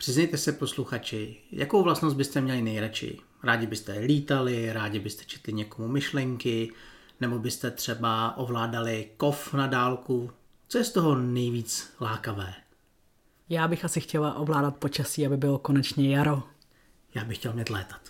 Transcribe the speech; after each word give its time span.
Přiznejte 0.00 0.36
se 0.36 0.52
posluchači, 0.52 1.36
jakou 1.52 1.82
vlastnost 1.82 2.16
byste 2.16 2.40
měli 2.40 2.62
nejradši? 2.62 3.18
Rádi 3.42 3.66
byste 3.66 3.98
lítali, 3.98 4.72
rádi 4.72 4.98
byste 4.98 5.24
četli 5.24 5.52
někomu 5.52 5.88
myšlenky, 5.88 6.72
nebo 7.20 7.38
byste 7.38 7.70
třeba 7.70 8.36
ovládali 8.36 9.08
kov 9.16 9.54
na 9.54 9.66
dálku? 9.66 10.30
Co 10.68 10.78
je 10.78 10.84
z 10.84 10.92
toho 10.92 11.14
nejvíc 11.14 11.94
lákavé? 12.00 12.54
Já 13.48 13.68
bych 13.68 13.84
asi 13.84 14.00
chtěla 14.00 14.34
ovládat 14.34 14.76
počasí, 14.76 15.26
aby 15.26 15.36
bylo 15.36 15.58
konečně 15.58 16.16
jaro. 16.16 16.42
Já 17.14 17.24
bych 17.24 17.38
chtěl 17.38 17.52
mít 17.52 17.70
létat. 17.70 18.00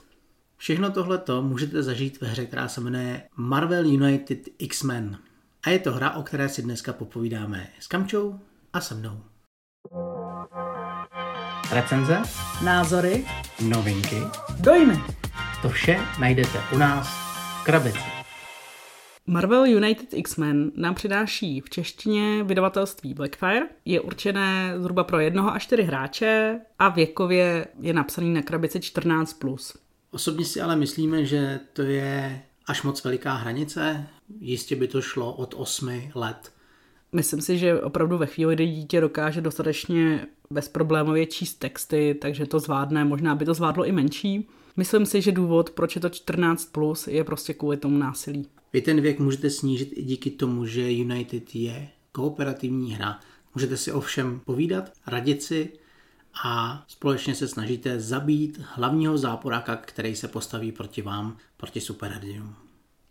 Všechno 0.57 0.91
tohleto 0.91 1.43
můžete 1.43 1.83
zažít 1.83 2.21
ve 2.21 2.29
hře, 2.29 2.47
která 2.47 2.69
se 2.69 2.81
jmenuje 2.81 3.23
Marvel 3.37 3.87
United 3.87 4.49
X-Men. 4.59 5.19
A 5.63 5.71
je 5.71 5.79
to 5.79 5.93
hra, 5.93 6.15
o 6.17 6.23
které 6.23 6.49
si 6.49 6.63
dneska 6.63 6.93
popovídáme 6.93 7.69
s 7.81 7.87
Kamčou 7.87 8.41
a 8.73 8.81
se 8.81 8.95
mnou. 8.95 9.23
Recenze, 11.73 12.23
Názory, 12.65 13.27
novinky, 13.69 14.17
dojmy. 14.61 14.95
to 15.63 15.69
vše 15.69 15.99
najdete 16.21 16.59
u 16.75 16.79
nás 16.79 17.09
v 17.61 17.65
krabici. 17.65 17.99
Marvel 19.27 19.65
United 19.65 20.15
X-Men 20.15 20.71
nám 20.77 20.95
přináší 20.95 21.61
v 21.61 21.71
češtině 21.71 22.45
vydavatelství 22.45 23.15
Blackfire. 23.15 23.67
Je 23.85 24.01
určené 24.01 24.75
zhruba 24.79 25.05
pro 25.05 25.21
jednoho 25.21 25.53
až 25.53 25.63
čtyři 25.63 25.83
hráče 25.83 26.61
a 26.79 26.89
věkově 26.89 27.67
je 27.81 27.93
napsaný 27.93 28.35
na 28.35 28.43
krabici 28.43 28.79
14+. 28.79 29.77
Osobně 30.11 30.45
si 30.45 30.61
ale 30.61 30.77
myslíme, 30.77 31.25
že 31.25 31.61
to 31.73 31.83
je 31.83 32.43
až 32.67 32.83
moc 32.83 33.05
veliká 33.05 33.35
hranice. 33.35 34.07
Jistě 34.41 34.77
by 34.77 34.89
to 34.89 35.03
šlo 35.03 35.33
od 35.33 35.55
8 35.57 36.03
let. 36.15 36.53
Myslím 37.13 37.41
si, 37.41 37.59
že 37.59 37.81
opravdu 37.81 38.19
ve 38.19 38.27
chvíli, 38.27 38.55
kdy 38.55 38.67
dítě 38.67 39.01
dokáže 39.01 39.41
dostatečně 39.41 40.27
bezproblémově 40.51 41.27
číst 41.27 41.55
texty, 41.55 42.19
takže 42.21 42.47
to 42.47 42.61
zvládne, 42.61 43.05
možná 43.05 43.35
by 43.35 43.45
to 43.45 43.55
zvládlo 43.55 43.85
i 43.85 43.93
menší. 43.93 44.49
Myslím 44.77 45.07
si, 45.07 45.23
že 45.23 45.33
důvod, 45.33 45.71
proč 45.71 45.95
je 45.95 46.01
to 46.01 46.09
14+, 46.09 46.57
plus, 46.73 47.07
je 47.07 47.25
prostě 47.25 47.55
kvůli 47.55 47.77
tomu 47.77 47.99
násilí. 47.99 48.47
Vy 48.73 48.81
ten 48.81 49.01
věk 49.01 49.19
můžete 49.19 49.51
snížit 49.51 49.93
i 49.93 50.03
díky 50.03 50.31
tomu, 50.31 50.67
že 50.67 50.93
United 50.93 51.55
je 51.55 51.89
kooperativní 52.13 52.93
hra. 52.93 53.21
Můžete 53.55 53.77
si 53.77 53.93
ovšem 53.93 54.41
povídat, 54.45 54.93
radit 55.07 55.43
si 55.43 55.73
a 56.45 56.85
společně 56.89 57.35
se 57.35 57.49
snažíte 57.49 58.01
zabít 58.01 58.61
hlavního 58.75 59.19
záporáka, 59.19 59.77
který 59.77 60.17
se 60.17 60.29
postaví 60.29 60.73
proti 60.73 61.03
vám, 61.03 61.37
proti 61.57 61.81
superhrdinům. 61.81 62.55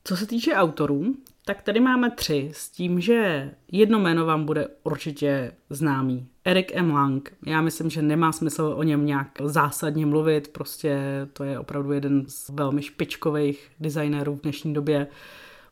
Co 0.03 0.17
se 0.17 0.27
týče 0.27 0.53
autorů, 0.53 1.15
tak 1.45 1.61
tady 1.61 1.79
máme 1.79 2.11
tři, 2.11 2.51
s 2.53 2.69
tím, 2.69 2.99
že 2.99 3.51
jedno 3.71 3.99
jméno 3.99 4.25
vám 4.25 4.45
bude 4.45 4.67
určitě 4.83 5.51
známý. 5.69 6.27
Eric 6.45 6.71
M. 6.73 6.91
Lang. 6.91 7.33
Já 7.45 7.61
myslím, 7.61 7.89
že 7.89 8.01
nemá 8.01 8.31
smysl 8.31 8.73
o 8.77 8.83
něm 8.83 9.05
nějak 9.05 9.27
zásadně 9.43 10.05
mluvit, 10.05 10.47
prostě 10.47 10.99
to 11.33 11.43
je 11.43 11.59
opravdu 11.59 11.91
jeden 11.91 12.25
z 12.27 12.49
velmi 12.49 12.81
špičkových 12.81 13.71
designérů 13.79 14.35
v 14.35 14.41
dnešní 14.41 14.73
době. 14.73 15.07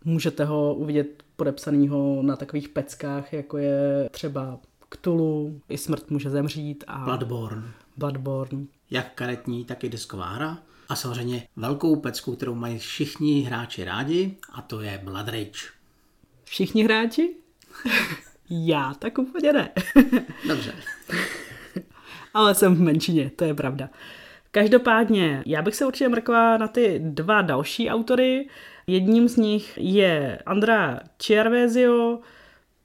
Můžete 0.05 0.45
ho 0.45 0.73
uvidět 0.73 1.23
podepsanýho 1.35 2.21
na 2.21 2.35
takových 2.35 2.69
peckách, 2.69 3.33
jako 3.33 3.57
je 3.57 4.09
třeba 4.11 4.59
Cthulhu, 4.93 5.61
i 5.69 5.77
smrt 5.77 6.11
může 6.11 6.29
zemřít 6.29 6.83
a 6.87 6.97
Bloodborne. 7.05 7.63
Bloodborne. 7.97 8.65
Jak 8.91 9.13
karetní, 9.15 9.65
tak 9.65 9.83
i 9.83 9.89
disková 9.89 10.29
hra. 10.29 10.57
A 10.89 10.95
samozřejmě 10.95 11.47
velkou 11.55 11.95
pecku, 11.95 12.35
kterou 12.35 12.55
mají 12.55 12.79
všichni 12.79 13.41
hráči 13.41 13.83
rádi, 13.83 14.37
a 14.53 14.61
to 14.61 14.81
je 14.81 15.01
Blood 15.03 15.27
Rage. 15.27 15.67
Všichni 16.43 16.83
hráči? 16.83 17.35
Já 18.49 18.93
tak 18.99 19.17
úplně 19.17 19.53
ne. 19.53 19.69
Dobře. 20.47 20.73
Ale 22.33 22.55
jsem 22.55 22.75
v 22.75 22.81
menšině, 22.81 23.31
to 23.35 23.45
je 23.45 23.53
pravda. 23.53 23.89
Každopádně, 24.51 25.43
já 25.45 25.61
bych 25.61 25.75
se 25.75 25.85
určitě 25.85 26.09
mrkla 26.09 26.57
na 26.57 26.67
ty 26.67 26.99
dva 27.03 27.41
další 27.41 27.89
autory. 27.89 28.49
Jedním 28.87 29.27
z 29.27 29.37
nich 29.37 29.73
je 29.81 30.39
Andrea 30.45 30.99
Ciarvezio. 31.17 32.19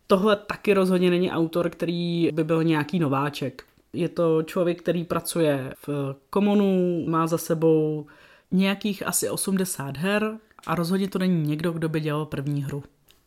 Tohle 0.06 0.36
taky 0.36 0.74
rozhodně 0.74 1.10
není 1.10 1.30
autor, 1.30 1.70
který 1.70 2.30
by 2.32 2.44
byl 2.44 2.64
nějaký 2.64 2.98
nováček. 2.98 3.64
Je 3.92 4.08
to 4.08 4.42
člověk, 4.42 4.82
který 4.82 5.04
pracuje 5.04 5.74
v 5.86 6.16
Komonu, 6.30 7.04
má 7.08 7.26
za 7.26 7.38
sebou 7.38 8.06
nějakých 8.50 9.06
asi 9.06 9.30
80 9.30 9.96
her 9.96 10.38
a 10.66 10.74
rozhodně 10.74 11.08
to 11.08 11.18
není 11.18 11.42
někdo, 11.42 11.72
kdo 11.72 11.88
by 11.88 12.00
dělal 12.00 12.26
první 12.26 12.64
hru. 12.64 12.82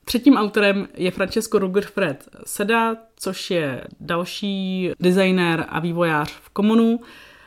Třetím 0.06 0.38
autorem 0.38 0.88
je 0.94 1.12
Francesco 1.12 1.60
Rugerfred 1.60 2.30
Seda, 2.46 2.96
což 3.16 3.52
je 3.52 3.84
další 4.00 4.92
designér 5.00 5.66
a 5.70 5.80
vývojář 5.80 6.32
v 6.32 6.50
Komonu, 6.50 7.00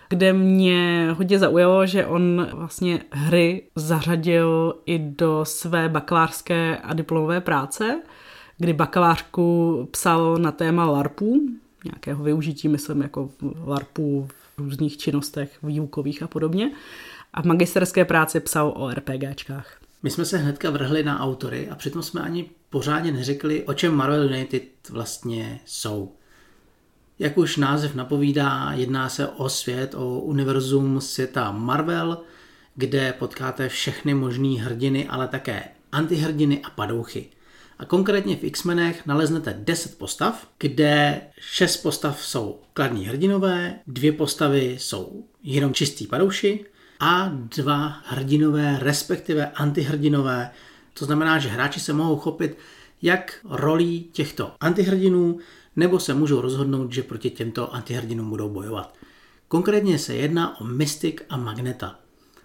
kde 0.09 0.33
mě 0.33 1.11
hodně 1.17 1.39
zaujalo, 1.39 1.87
že 1.87 2.07
on 2.07 2.49
vlastně 2.53 3.01
hry 3.11 3.63
zařadil 3.77 4.75
i 4.87 4.99
do 4.99 5.45
své 5.45 5.89
bakalářské 5.89 6.77
a 6.77 6.95
diplomové 6.95 7.41
práce, 7.41 8.03
kdy 8.59 8.73
bakalářku 8.73 9.89
psal 9.91 10.37
na 10.37 10.53
téma 10.53 10.85
LARPů, 10.85 11.49
nějakého 11.93 12.25
využití, 12.25 12.69
myslím, 12.69 13.01
jako 13.03 13.31
LARPů 13.67 14.29
v 14.57 14.59
různých 14.59 14.97
činnostech 14.99 15.59
výukových 15.63 16.23
a 16.23 16.27
podobně. 16.27 16.71
A 17.33 17.43
v 17.43 17.45
magisterské 17.45 18.05
práci 18.05 18.41
psal 18.41 18.73
o 18.77 18.91
RPGčkách. 18.91 19.79
My 20.03 20.11
jsme 20.11 20.25
se 20.25 20.39
hnedka 20.39 20.71
vrhli 20.71 21.03
na 21.03 21.21
autory 21.21 21.69
a 21.69 21.75
přitom 21.75 22.03
jsme 22.03 22.21
ani 22.21 22.51
pořádně 22.71 23.13
neřekli, 23.13 23.65
o 23.65 23.75
čem 23.75 23.95
Marvel 23.95 24.25
United 24.25 24.63
vlastně 24.91 25.61
jsou. 25.65 26.13
Jak 27.19 27.39
už 27.39 27.57
název 27.57 27.95
napovídá, 27.95 28.73
jedná 28.73 29.09
se 29.09 29.29
o 29.29 29.49
svět, 29.49 29.95
o 29.95 30.21
univerzum 30.21 31.01
světa 31.01 31.53
Marvel, 31.53 32.19
kde 32.75 33.13
potkáte 33.13 33.69
všechny 33.69 34.15
možné 34.15 34.49
hrdiny, 34.49 35.09
ale 35.09 35.29
také 35.29 35.63
antihrdiny 35.93 36.63
a 36.63 36.71
padouchy. 36.71 37.31
A 37.79 37.85
konkrétně 37.85 38.37
v 38.37 38.45
X-menech 38.45 39.07
naleznete 39.07 39.57
10 39.59 39.99
postav, 39.99 40.49
kde 40.59 41.21
6 41.41 41.77
postav 41.77 42.23
jsou 42.23 42.61
kladní 42.73 43.07
hrdinové, 43.07 43.79
dvě 43.87 44.13
postavy 44.13 44.77
jsou 44.81 45.25
jenom 45.43 45.75
čistý 45.75 46.07
padouši 46.07 46.65
a 47.01 47.33
dva 47.57 47.87
hrdinové, 48.05 48.79
respektive 48.81 49.47
antihrdinové. 49.47 50.51
To 50.95 51.05
znamená, 51.05 51.39
že 51.39 51.49
hráči 51.49 51.81
se 51.81 51.93
mohou 51.93 52.17
chopit 52.17 52.59
jak 53.03 53.41
rolí 53.45 54.09
těchto 54.13 54.53
antihrdinů, 54.61 55.39
nebo 55.77 56.01
se 56.01 56.15
můžou 56.15 56.41
rozhodnout, 56.41 56.93
že 56.93 57.03
proti 57.03 57.31
těmto 57.31 57.75
antihrdinům 57.75 58.31
budou 58.31 58.49
bojovat. 58.49 58.95
Konkrétně 59.49 59.99
se 59.99 60.15
jedná 60.15 60.61
o 60.61 60.65
Mystic 60.65 61.17
a 61.29 61.37
Magneta. 61.37 61.99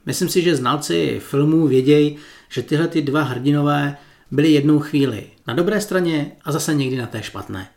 Myslím 0.06 0.30
si, 0.30 0.42
že 0.42 0.56
znalci 0.56 1.22
filmů 1.24 1.68
vědějí, 1.68 2.18
že 2.50 2.62
tyhle 2.62 2.88
ty 2.88 3.02
dva 3.02 3.24
hrdinové 3.24 3.98
byli 4.34 4.52
jednou 4.52 4.80
chvíli 4.80 5.28
na 5.48 5.54
dobré 5.54 5.82
straně 5.82 6.32
a 6.46 6.52
zase 6.52 6.74
někdy 6.74 6.98
na 6.98 7.08
té 7.08 7.24
špatné. 7.24 7.70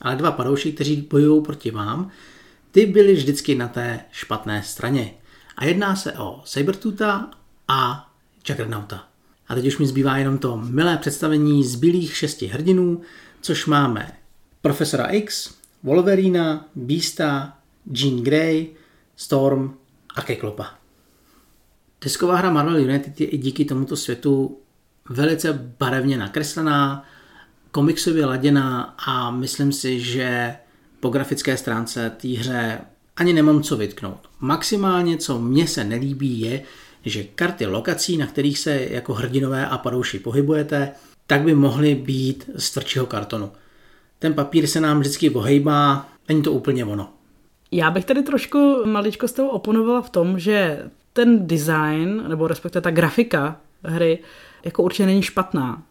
Ale 0.00 0.16
dva 0.16 0.30
padouši, 0.32 0.72
kteří 0.72 0.96
bojují 1.10 1.42
proti 1.42 1.70
vám, 1.70 2.10
ty 2.70 2.86
byli 2.86 3.14
vždycky 3.14 3.54
na 3.54 3.68
té 3.68 4.00
špatné 4.12 4.62
straně. 4.62 5.14
A 5.56 5.64
jedná 5.64 5.96
se 5.96 6.12
o 6.12 6.42
Sabertoota 6.44 7.30
a 7.68 8.10
Juggernauta. 8.48 9.08
A 9.48 9.54
teď 9.54 9.66
už 9.66 9.78
mi 9.78 9.86
zbývá 9.86 10.16
jenom 10.16 10.38
to 10.38 10.56
milé 10.56 10.96
představení 10.96 11.64
zbylých 11.64 12.16
šesti 12.16 12.46
hrdinů, 12.46 13.00
což 13.40 13.66
máme 13.66 14.12
Profesora 14.62 15.06
X, 15.06 15.54
Wolverina, 15.82 16.68
Beasta, 16.74 17.58
Jean 17.92 18.22
Grey, 18.22 18.68
Storm 19.16 19.74
a 20.14 20.22
Keklopa. 20.22 20.74
Desková 22.04 22.36
hra 22.36 22.50
Marvel 22.50 22.80
United 22.80 23.20
je 23.20 23.26
i 23.26 23.38
díky 23.38 23.64
tomuto 23.64 23.96
světu 23.96 24.58
velice 25.08 25.52
barevně 25.80 26.18
nakreslená, 26.18 27.04
komiksově 27.70 28.26
laděná 28.26 28.94
a 29.06 29.30
myslím 29.30 29.72
si, 29.72 30.00
že 30.00 30.56
po 31.00 31.08
grafické 31.08 31.56
stránce 31.56 32.10
té 32.10 32.28
hře 32.28 32.80
ani 33.16 33.32
nemám 33.32 33.62
co 33.62 33.76
vytknout. 33.76 34.28
Maximálně, 34.40 35.16
co 35.16 35.38
mně 35.38 35.68
se 35.68 35.84
nelíbí, 35.84 36.40
je, 36.40 36.62
že 37.04 37.24
karty 37.24 37.66
lokací, 37.66 38.16
na 38.16 38.26
kterých 38.26 38.58
se 38.58 38.86
jako 38.90 39.14
hrdinové 39.14 39.66
a 39.66 39.78
padouši 39.78 40.18
pohybujete, 40.18 40.92
tak 41.26 41.42
by 41.42 41.54
mohly 41.54 41.94
být 41.94 42.50
z 42.54 42.70
tvrdšího 42.70 43.06
kartonu. 43.06 43.52
Ten 44.18 44.34
papír 44.34 44.66
se 44.66 44.80
nám 44.80 45.00
vždycky 45.00 45.30
pohejbá, 45.30 46.08
není 46.28 46.42
to 46.42 46.52
úplně 46.52 46.84
ono. 46.84 47.08
Já 47.70 47.90
bych 47.90 48.04
tady 48.04 48.22
trošku 48.22 48.82
maličko 48.84 49.28
s 49.28 49.32
tebou 49.32 49.48
oponovala 49.48 50.02
v 50.02 50.10
tom, 50.10 50.38
že 50.38 50.82
ten 51.12 51.46
design, 51.46 52.24
nebo 52.28 52.48
respektive 52.48 52.82
ta 52.82 52.90
grafika 52.90 53.60
hry, 53.84 54.18
jako 54.64 54.82
určitě 54.82 55.06
není 55.06 55.22
špatná. 55.22 55.82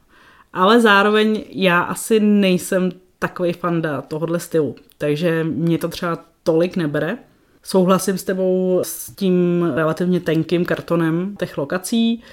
Ale 0.54 0.82
zároveň 0.82 1.44
já 1.50 1.82
asi 1.82 2.20
nejsem 2.20 2.92
takový 3.20 3.54
fanda 3.54 4.02
tohohle 4.02 4.40
stylu, 4.40 4.76
takže 4.98 5.44
mě 5.44 5.78
to 5.78 5.88
třeba 5.88 6.18
tolik 6.44 6.76
nebere. 6.76 7.18
Souhlasím 7.64 8.18
s 8.18 8.24
tebou 8.24 8.80
s 8.84 9.16
tím 9.16 9.66
relativně 9.76 10.20
tenkým 10.20 10.66
kartonem 10.66 11.36
těch 11.40 11.58
lokací. 11.58 12.24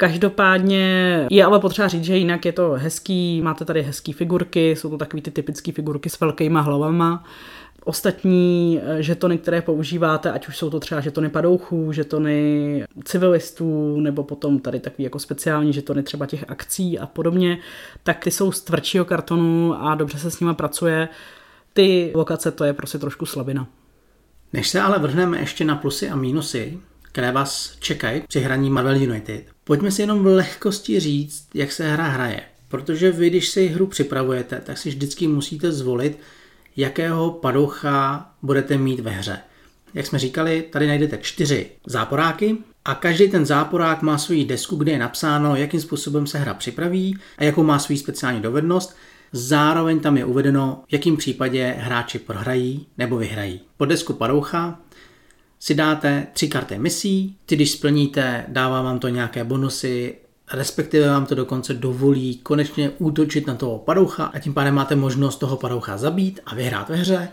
Každopádně 0.00 1.26
je 1.30 1.44
ale 1.44 1.60
potřeba 1.60 1.88
říct, 1.88 2.04
že 2.04 2.16
jinak 2.16 2.44
je 2.44 2.52
to 2.52 2.70
hezký, 2.70 3.42
máte 3.42 3.64
tady 3.64 3.82
hezký 3.82 4.12
figurky, 4.12 4.70
jsou 4.70 4.90
to 4.90 4.98
takový 4.98 5.22
ty 5.22 5.30
typické 5.30 5.72
figurky 5.72 6.10
s 6.10 6.20
velkýma 6.20 6.60
hlavama. 6.60 7.24
Ostatní 7.84 8.80
eh, 8.82 9.02
žetony, 9.02 9.38
které 9.38 9.62
používáte, 9.62 10.32
ať 10.32 10.48
už 10.48 10.56
jsou 10.56 10.70
to 10.70 10.80
třeba 10.80 11.00
žetony 11.00 11.28
padouchů, 11.28 11.92
žetony 11.92 12.84
civilistů, 13.04 14.00
nebo 14.00 14.24
potom 14.24 14.58
tady 14.58 14.80
takový 14.80 15.04
jako 15.04 15.18
speciální 15.18 15.72
žetony 15.72 16.02
třeba 16.02 16.26
těch 16.26 16.44
akcí 16.48 16.98
a 16.98 17.06
podobně, 17.06 17.58
tak 18.02 18.24
ty 18.24 18.30
jsou 18.30 18.52
z 18.52 18.60
tvrdšího 18.60 19.04
kartonu 19.04 19.74
a 19.82 19.94
dobře 19.94 20.18
se 20.18 20.30
s 20.30 20.40
nimi 20.40 20.54
pracuje. 20.54 21.08
Ty 21.72 22.12
lokace 22.14 22.50
to 22.50 22.64
je 22.64 22.72
prostě 22.72 22.98
trošku 22.98 23.26
slabina. 23.26 23.66
Než 24.52 24.68
se 24.68 24.80
ale 24.80 24.98
vrhneme 24.98 25.38
ještě 25.38 25.64
na 25.64 25.76
plusy 25.76 26.10
a 26.10 26.16
mínusy, 26.16 26.78
které 27.02 27.32
vás 27.32 27.76
čekají 27.80 28.22
při 28.28 28.40
hraní 28.40 28.70
Marvel 28.70 28.96
United, 28.96 29.44
pojďme 29.68 29.90
si 29.90 30.02
jenom 30.02 30.22
v 30.22 30.26
lehkosti 30.26 31.00
říct, 31.00 31.48
jak 31.54 31.72
se 31.72 31.92
hra 31.92 32.08
hraje. 32.08 32.40
Protože 32.68 33.12
vy, 33.12 33.30
když 33.30 33.48
si 33.48 33.66
hru 33.66 33.86
připravujete, 33.86 34.60
tak 34.64 34.78
si 34.78 34.88
vždycky 34.88 35.26
musíte 35.26 35.72
zvolit, 35.72 36.18
jakého 36.76 37.30
padoucha 37.30 38.30
budete 38.42 38.78
mít 38.78 39.00
ve 39.00 39.10
hře. 39.10 39.38
Jak 39.94 40.06
jsme 40.06 40.18
říkali, 40.18 40.64
tady 40.70 40.86
najdete 40.86 41.18
čtyři 41.18 41.70
záporáky 41.86 42.56
a 42.84 42.94
každý 42.94 43.28
ten 43.28 43.46
záporák 43.46 44.02
má 44.02 44.18
svoji 44.18 44.44
desku, 44.44 44.76
kde 44.76 44.92
je 44.92 44.98
napsáno, 44.98 45.56
jakým 45.56 45.80
způsobem 45.80 46.26
se 46.26 46.38
hra 46.38 46.54
připraví 46.54 47.18
a 47.38 47.44
jakou 47.44 47.62
má 47.62 47.78
svůj 47.78 47.98
speciální 47.98 48.40
dovednost. 48.40 48.96
Zároveň 49.32 50.00
tam 50.00 50.16
je 50.16 50.24
uvedeno, 50.24 50.82
v 50.88 50.92
jakém 50.92 51.16
případě 51.16 51.74
hráči 51.78 52.18
prohrají 52.18 52.86
nebo 52.98 53.16
vyhrají. 53.16 53.60
Pod 53.76 53.84
desku 53.84 54.12
padoucha 54.12 54.80
si 55.58 55.74
dáte 55.74 56.26
tři 56.32 56.48
karty 56.48 56.78
misí, 56.78 57.36
ty 57.46 57.56
když 57.56 57.70
splníte, 57.70 58.44
dává 58.48 58.82
vám 58.82 58.98
to 58.98 59.08
nějaké 59.08 59.44
bonusy, 59.44 60.14
respektive 60.52 61.08
vám 61.08 61.26
to 61.26 61.34
dokonce 61.34 61.74
dovolí 61.74 62.36
konečně 62.36 62.90
útočit 62.98 63.46
na 63.46 63.54
toho 63.54 63.78
padoucha 63.78 64.24
a 64.24 64.38
tím 64.38 64.54
pádem 64.54 64.74
máte 64.74 64.96
možnost 64.96 65.36
toho 65.36 65.56
padoucha 65.56 65.98
zabít 65.98 66.40
a 66.46 66.54
vyhrát 66.54 66.88
ve 66.88 66.96
hře. 66.96 67.28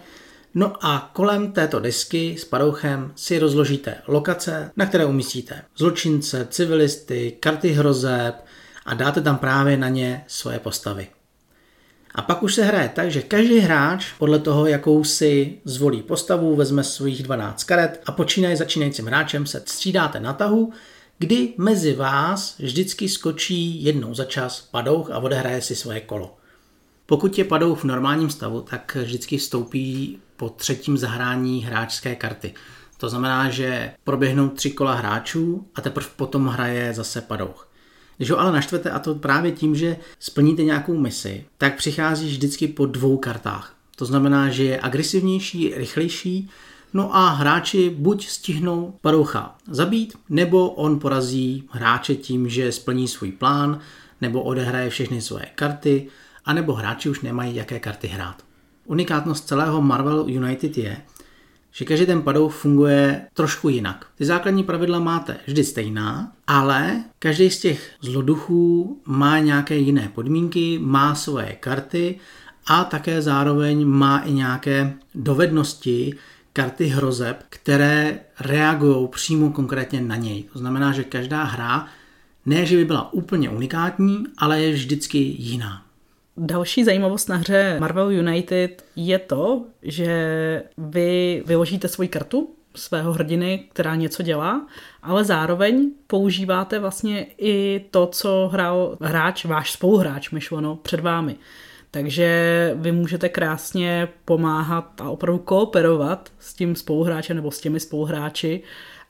No 0.54 0.86
a 0.86 1.12
kolem 1.14 1.52
této 1.52 1.80
desky 1.80 2.36
s 2.40 2.46
padouchem 2.46 3.12
si 3.16 3.40
rozložíte 3.40 3.96
lokace, 4.08 4.72
na 4.76 4.86
které 4.86 5.06
umístíte 5.06 5.62
zločince, 5.78 6.48
civilisty, 6.50 7.38
karty 7.40 7.72
hrozeb 7.72 8.46
a 8.86 8.94
dáte 8.94 9.22
tam 9.22 9.38
právě 9.38 9.78
na 9.78 9.90
ně 9.90 10.24
svoje 10.28 10.60
postavy. 10.60 11.08
A 12.16 12.22
pak 12.22 12.44
už 12.44 12.56
se 12.56 12.64
hraje 12.64 12.90
tak, 12.90 13.12
že 13.12 13.22
každý 13.22 13.60
hráč 13.60 14.06
podle 14.18 14.40
toho, 14.40 14.68
jakou 14.68 15.04
si 15.04 15.58
zvolí 15.66 16.02
postavu, 16.02 16.56
vezme 16.56 16.84
svých 16.84 17.24
12 17.24 17.64
karet 17.64 18.02
a 18.06 18.12
počínaje 18.12 18.58
začínajícím 18.58 19.06
hráčem 19.06 19.46
se 19.46 19.60
střídáte 19.60 20.20
na 20.20 20.34
tahu, 20.34 20.74
kdy 21.20 21.54
mezi 21.58 21.94
vás 21.94 22.56
vždycky 22.60 23.10
skočí 23.10 23.84
jednou 23.84 24.14
za 24.14 24.26
čas 24.26 24.62
padouch 24.62 25.12
a 25.12 25.20
odehraje 25.20 25.62
si 25.62 25.76
svoje 25.76 26.02
kolo. 26.02 26.38
Pokud 27.06 27.38
je 27.38 27.44
padouch 27.44 27.80
v 27.80 27.84
normálním 27.84 28.30
stavu, 28.30 28.62
tak 28.62 28.98
vždycky 29.02 29.38
vstoupí 29.38 30.20
po 30.36 30.50
třetím 30.50 30.98
zahrání 30.98 31.64
hráčské 31.64 32.16
karty. 32.16 32.54
To 32.98 33.10
znamená, 33.10 33.50
že 33.50 33.94
proběhnou 34.04 34.50
tři 34.50 34.72
kola 34.72 34.94
hráčů 34.94 35.68
a 35.76 35.82
teprve 35.82 36.08
potom 36.16 36.48
hraje 36.48 36.94
zase 36.94 37.22
padouch. 37.22 37.65
Když 38.18 38.32
ho 38.32 38.40
ale 38.40 38.52
naštvete 38.52 38.92
a 38.92 39.00
to 39.00 39.16
právě 39.16 39.52
tím, 39.52 39.76
že 39.76 39.98
splníte 40.20 40.64
nějakou 40.64 40.98
misi, 40.98 41.46
tak 41.58 41.78
přichází 41.78 42.28
vždycky 42.28 42.68
po 42.68 42.86
dvou 42.86 43.18
kartách. 43.18 43.76
To 43.96 44.06
znamená, 44.06 44.50
že 44.50 44.64
je 44.64 44.82
agresivnější, 44.82 45.74
rychlejší, 45.76 46.50
no 46.94 47.16
a 47.16 47.30
hráči 47.30 47.90
buď 47.90 48.28
stihnou 48.28 48.94
padoucha 49.02 49.56
zabít, 49.68 50.14
nebo 50.30 50.70
on 50.70 51.00
porazí 51.00 51.64
hráče 51.70 52.16
tím, 52.16 52.50
že 52.50 52.72
splní 52.72 53.08
svůj 53.08 53.32
plán, 53.32 53.80
nebo 54.22 54.42
odehraje 54.42 54.90
všechny 54.90 55.22
svoje 55.22 55.46
karty, 55.56 56.08
anebo 56.46 56.74
hráči 56.74 57.10
už 57.10 57.22
nemají 57.22 57.56
jaké 57.56 57.80
karty 57.80 58.08
hrát. 58.08 58.44
Unikátnost 58.86 59.48
celého 59.48 59.82
Marvel 59.82 60.26
United 60.28 60.78
je, 60.78 60.98
že 61.76 61.86
každý 61.86 62.06
ten 62.06 62.22
padouch 62.22 62.54
funguje 62.54 63.22
trošku 63.34 63.70
jinak. 63.70 64.06
Ty 64.18 64.26
základní 64.26 64.64
pravidla 64.64 65.00
máte 65.00 65.38
vždy 65.48 65.64
stejná, 65.64 66.32
ale 66.48 67.04
každý 67.20 67.50
z 67.50 67.60
těch 67.60 67.92
zloduchů 68.02 69.02
má 69.06 69.40
nějaké 69.40 69.76
jiné 69.76 70.12
podmínky, 70.16 70.80
má 70.82 71.16
svoje 71.16 71.56
karty 71.60 72.20
a 72.68 72.84
také 72.84 73.22
zároveň 73.22 73.88
má 73.88 74.20
i 74.20 74.34
nějaké 74.34 74.94
dovednosti, 75.16 76.16
karty 76.54 76.88
hrozeb, 76.88 77.44
které 77.50 78.20
reagují 78.40 79.08
přímo 79.08 79.50
konkrétně 79.50 80.02
na 80.02 80.16
něj. 80.16 80.44
To 80.54 80.60
znamená, 80.60 80.92
že 80.92 81.04
každá 81.04 81.44
hra 81.44 81.88
ne, 82.46 82.66
že 82.66 82.78
by 82.78 82.86
byla 82.86 83.14
úplně 83.14 83.50
unikátní, 83.50 84.24
ale 84.38 84.62
je 84.62 84.74
vždycky 84.74 85.18
jiná. 85.18 85.85
Další 86.38 86.84
zajímavost 86.84 87.30
na 87.30 87.36
hře 87.36 87.78
Marvel 87.80 88.12
United 88.12 88.86
je 88.96 89.20
to, 89.20 89.66
že 89.82 90.64
vy 90.78 91.44
vyložíte 91.46 91.88
svoji 91.88 92.10
kartu 92.10 92.50
svého 92.76 93.14
hrdiny, 93.14 93.64
která 93.74 93.96
něco 93.96 94.24
dělá, 94.24 94.68
ale 95.04 95.24
zároveň 95.24 95.92
používáte 96.08 96.80
vlastně 96.80 97.28
i 97.38 97.86
to, 97.92 98.08
co 98.08 98.50
hrál 98.54 98.98
hráč, 99.02 99.46
váš 99.46 99.72
spoluhráč 99.72 100.30
myšleno 100.30 100.76
před 100.76 101.00
vámi. 101.00 101.36
Takže 101.92 102.72
vy 102.76 102.92
můžete 102.92 103.30
krásně 103.30 104.08
pomáhat 104.26 105.02
a 105.02 105.10
opravdu 105.10 105.40
kooperovat 105.40 106.30
s 106.40 106.54
tím 106.54 106.76
spoluhráčem 106.76 107.36
nebo 107.36 107.52
s 107.52 107.60
těmi 107.60 107.80
spoluhráči 107.80 108.64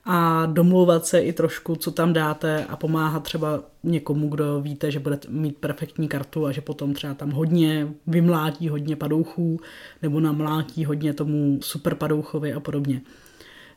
a 0.05 0.45
domluvat 0.45 1.05
se 1.05 1.19
i 1.19 1.33
trošku, 1.33 1.75
co 1.75 1.91
tam 1.91 2.13
dáte 2.13 2.65
a 2.65 2.75
pomáhat 2.75 3.23
třeba 3.23 3.63
někomu, 3.83 4.29
kdo 4.29 4.61
víte, 4.61 4.91
že 4.91 4.99
bude 4.99 5.19
mít 5.29 5.57
perfektní 5.57 6.07
kartu 6.07 6.45
a 6.45 6.51
že 6.51 6.61
potom 6.61 6.93
třeba 6.93 7.13
tam 7.13 7.31
hodně 7.31 7.87
vymlátí 8.07 8.69
hodně 8.69 8.95
padouchů 8.95 9.59
nebo 10.01 10.19
namlátí 10.19 10.85
hodně 10.85 11.13
tomu 11.13 11.59
super 11.61 11.95
padouchovi 11.95 12.53
a 12.53 12.59
podobně. 12.59 13.01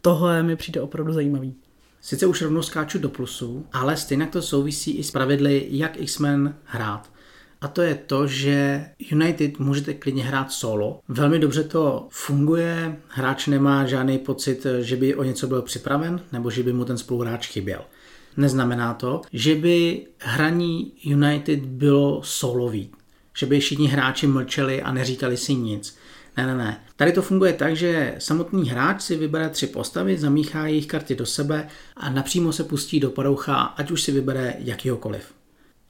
Tohle 0.03 0.43
mi 0.43 0.57
přijde 0.57 0.81
opravdu 0.81 1.13
zajímavý. 1.13 1.55
Sice 2.01 2.27
už 2.27 2.43
rovnou 2.43 2.63
skáču 2.63 2.99
do 2.99 3.09
plusu, 3.09 3.67
ale 3.73 3.97
stejně 3.97 4.27
to 4.27 4.43
souvisí 4.43 4.91
i 4.91 5.05
s 5.05 5.11
pravidly, 5.11 5.67
jak 5.71 6.01
X-Men 6.01 6.55
hrát. 6.65 7.11
A 7.61 7.69
to 7.69 7.83
je 7.83 7.95
to, 7.95 8.27
že 8.27 8.87
United 8.99 9.59
můžete 9.59 9.95
klidně 9.95 10.25
hrát 10.25 10.53
solo. 10.53 11.01
Velmi 11.09 11.39
dobře 11.39 11.65
to 11.65 12.07
funguje, 12.11 12.97
hráč 13.09 13.47
nemá 13.47 13.87
žádný 13.87 14.19
pocit, 14.19 14.67
že 14.81 14.97
by 14.97 15.15
o 15.15 15.25
něco 15.25 15.47
byl 15.47 15.63
připraven 15.63 16.21
nebo 16.33 16.51
že 16.51 16.63
by 16.63 16.73
mu 16.73 16.85
ten 16.85 16.99
spoluhráč 16.99 17.49
chyběl. 17.49 17.81
Neznamená 18.37 18.95
to, 18.95 19.21
že 19.33 19.55
by 19.55 20.07
hraní 20.19 20.93
United 21.05 21.61
bylo 21.61 22.23
solový, 22.23 22.91
že 23.39 23.47
by 23.47 23.61
všichni 23.61 23.89
hráči 23.89 24.27
mlčeli 24.27 24.83
a 24.83 24.93
neříkali 24.93 25.37
si 25.37 25.55
nic. 25.55 25.99
Ne, 26.37 26.47
ne, 26.47 26.57
ne. 26.57 26.81
Tady 26.97 27.13
to 27.13 27.23
funguje 27.23 27.53
tak, 27.53 27.77
že 27.77 28.15
samotný 28.19 28.69
hráč 28.71 29.03
si 29.03 29.17
vybere 29.17 29.49
tři 29.49 29.67
postavy, 29.67 30.19
zamíchá 30.19 30.67
jejich 30.67 30.87
karty 30.87 31.15
do 31.15 31.27
sebe 31.27 31.69
a 31.97 32.11
napřímo 32.11 32.53
se 32.53 32.65
pustí 32.65 33.01
do 33.01 33.11
padoucha, 33.11 33.55
ať 33.55 33.91
už 33.91 34.03
si 34.03 34.13
vybere 34.13 34.55
jakýhokoliv. 34.59 35.38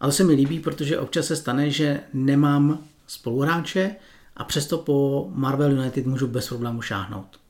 Ale 0.01 0.13
se 0.13 0.25
mi 0.25 0.33
líbí, 0.33 0.61
protože 0.61 0.99
občas 0.99 1.27
se 1.27 1.37
stane, 1.37 1.71
že 1.71 2.01
nemám 2.13 2.79
spoluhráče 3.07 3.97
a 4.37 4.45
přesto 4.45 4.79
po 4.79 5.29
Marvel 5.35 5.73
United 5.73 6.07
můžu 6.07 6.27
bez 6.27 6.49
problému 6.49 6.83
šáhnout. 6.83 7.41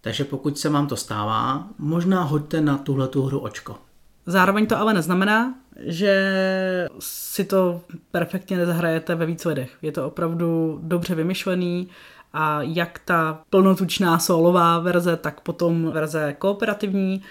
Takže 0.00 0.24
pokud 0.24 0.58
se 0.58 0.68
vám 0.68 0.86
to 0.86 0.96
stává, 0.96 1.68
možná 1.78 2.22
hoďte 2.22 2.60
na 2.60 2.78
tuhle 2.78 3.08
hru 3.26 3.38
očko. 3.38 3.78
Zároveň 4.26 4.66
to 4.66 4.78
ale 4.78 4.94
neznamená, 4.94 5.54
že 5.80 6.88
si 6.98 7.44
to 7.44 7.80
perfektně 8.10 8.56
nezahrajete 8.56 9.14
ve 9.14 9.26
víc 9.26 9.44
lidech. 9.44 9.76
Je 9.82 9.92
to 9.92 10.06
opravdu 10.06 10.78
dobře 10.82 11.14
vymyšlený 11.14 11.88
a 12.32 12.62
jak 12.62 13.00
ta 13.04 13.42
plnotučná 13.50 14.18
solová 14.18 14.78
verze, 14.78 15.16
tak 15.16 15.40
potom 15.40 15.90
verze 15.90 16.36
kooperativní 16.38 17.22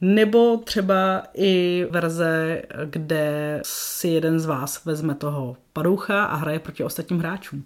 nebo 0.00 0.60
třeba 0.64 1.22
i 1.34 1.86
verze, 1.90 2.62
kde 2.84 3.60
si 3.64 4.08
jeden 4.08 4.40
z 4.40 4.46
vás 4.46 4.84
vezme 4.84 5.14
toho 5.14 5.56
padoucha 5.72 6.24
a 6.24 6.36
hraje 6.36 6.58
proti 6.58 6.84
ostatním 6.84 7.18
hráčům. 7.18 7.64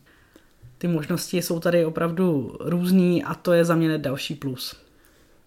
Ty 0.78 0.88
možnosti 0.88 1.42
jsou 1.42 1.60
tady 1.60 1.84
opravdu 1.84 2.56
různý 2.60 3.24
a 3.24 3.34
to 3.34 3.52
je 3.52 3.64
za 3.64 3.74
mě 3.74 3.98
další 3.98 4.34
plus. 4.34 4.76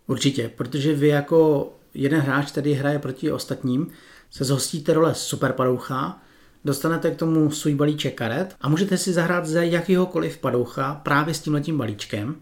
Určitě, 0.08 0.50
protože 0.50 0.96
vy 0.96 1.08
jako 1.08 1.72
jeden 1.94 2.22
hráč, 2.22 2.52
který 2.52 2.74
hraje 2.74 3.00
proti 3.00 3.32
ostatním, 3.32 3.88
se 4.32 4.44
zhostíte 4.44 4.94
role 4.94 5.16
super 5.16 5.54
padoucha, 5.54 6.22
dostanete 6.66 7.12
k 7.12 7.16
tomu 7.16 7.52
svůj 7.52 7.76
balíček 7.76 8.16
karet 8.16 8.56
a 8.62 8.70
můžete 8.70 8.98
si 8.98 9.14
zahrát 9.14 9.46
ze 9.46 9.66
jakýhokoliv 9.66 10.38
padoucha 10.38 10.96
právě 11.04 11.34
s 11.34 11.40
tímhletím 11.40 11.78
balíčkem 11.78 12.36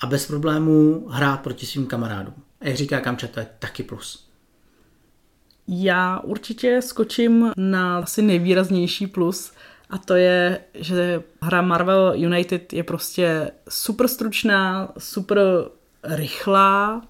a 0.00 0.06
bez 0.06 0.26
problémů 0.26 1.06
hrát 1.10 1.40
proti 1.40 1.66
svým 1.66 1.86
kamarádům. 1.86 2.34
A 2.66 2.68
jak 2.68 2.78
říká 2.78 3.00
Kamča, 3.00 3.26
to 3.26 3.40
je 3.40 3.46
taky 3.58 3.82
plus. 3.82 4.28
Já 5.68 6.20
určitě 6.20 6.82
skočím 6.82 7.52
na 7.56 7.98
asi 7.98 8.22
nejvýraznější 8.22 9.06
plus 9.06 9.52
a 9.90 9.98
to 9.98 10.14
je, 10.14 10.60
že 10.74 11.22
hra 11.42 11.62
Marvel 11.62 12.12
United 12.16 12.72
je 12.72 12.82
prostě 12.82 13.50
super 13.68 14.08
stručná, 14.08 14.92
super 14.98 15.38
rychlá, 16.04 17.02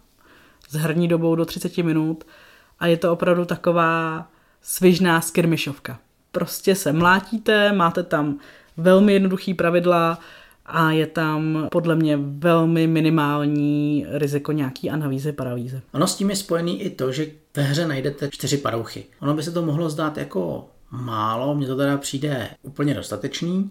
s 0.69 0.75
herní 0.75 1.09
dobou 1.09 1.35
do 1.35 1.45
30 1.45 1.79
minut 1.79 2.27
a 2.79 2.87
je 2.87 2.97
to 2.97 3.13
opravdu 3.13 3.45
taková 3.45 4.29
svižná 4.63 5.21
skirmishovka. 5.21 5.99
Prostě 6.33 6.75
se 6.75 6.93
mlátíte, 6.93 7.73
máte 7.73 8.03
tam 8.03 8.39
velmi 8.77 9.13
jednoduchý 9.13 9.55
pravidla 9.55 10.19
a 10.67 10.91
je 10.91 11.07
tam 11.07 11.69
podle 11.71 11.95
mě 11.97 12.17
velmi 12.17 12.87
minimální 12.87 14.07
riziko 14.09 14.53
nějaký 14.53 14.91
analýzy, 14.91 15.33
paralýzy. 15.33 15.81
Ono 15.93 16.07
s 16.07 16.17
tím 16.17 16.31
je 16.31 16.37
spojený 16.37 16.83
i 16.83 16.91
to, 16.91 17.13
že 17.13 17.27
ve 17.57 17.63
hře 17.63 17.89
najdete 17.89 18.29
čtyři 18.31 18.59
padouchy. 18.59 19.05
Ono 19.21 19.35
by 19.35 19.43
se 19.43 19.53
to 19.53 19.63
mohlo 19.63 19.91
zdát 19.91 20.17
jako 20.17 20.69
málo, 20.91 21.55
mně 21.55 21.67
to 21.67 21.77
teda 21.77 21.97
přijde 21.97 22.49
úplně 22.63 22.95
dostatečný. 22.95 23.71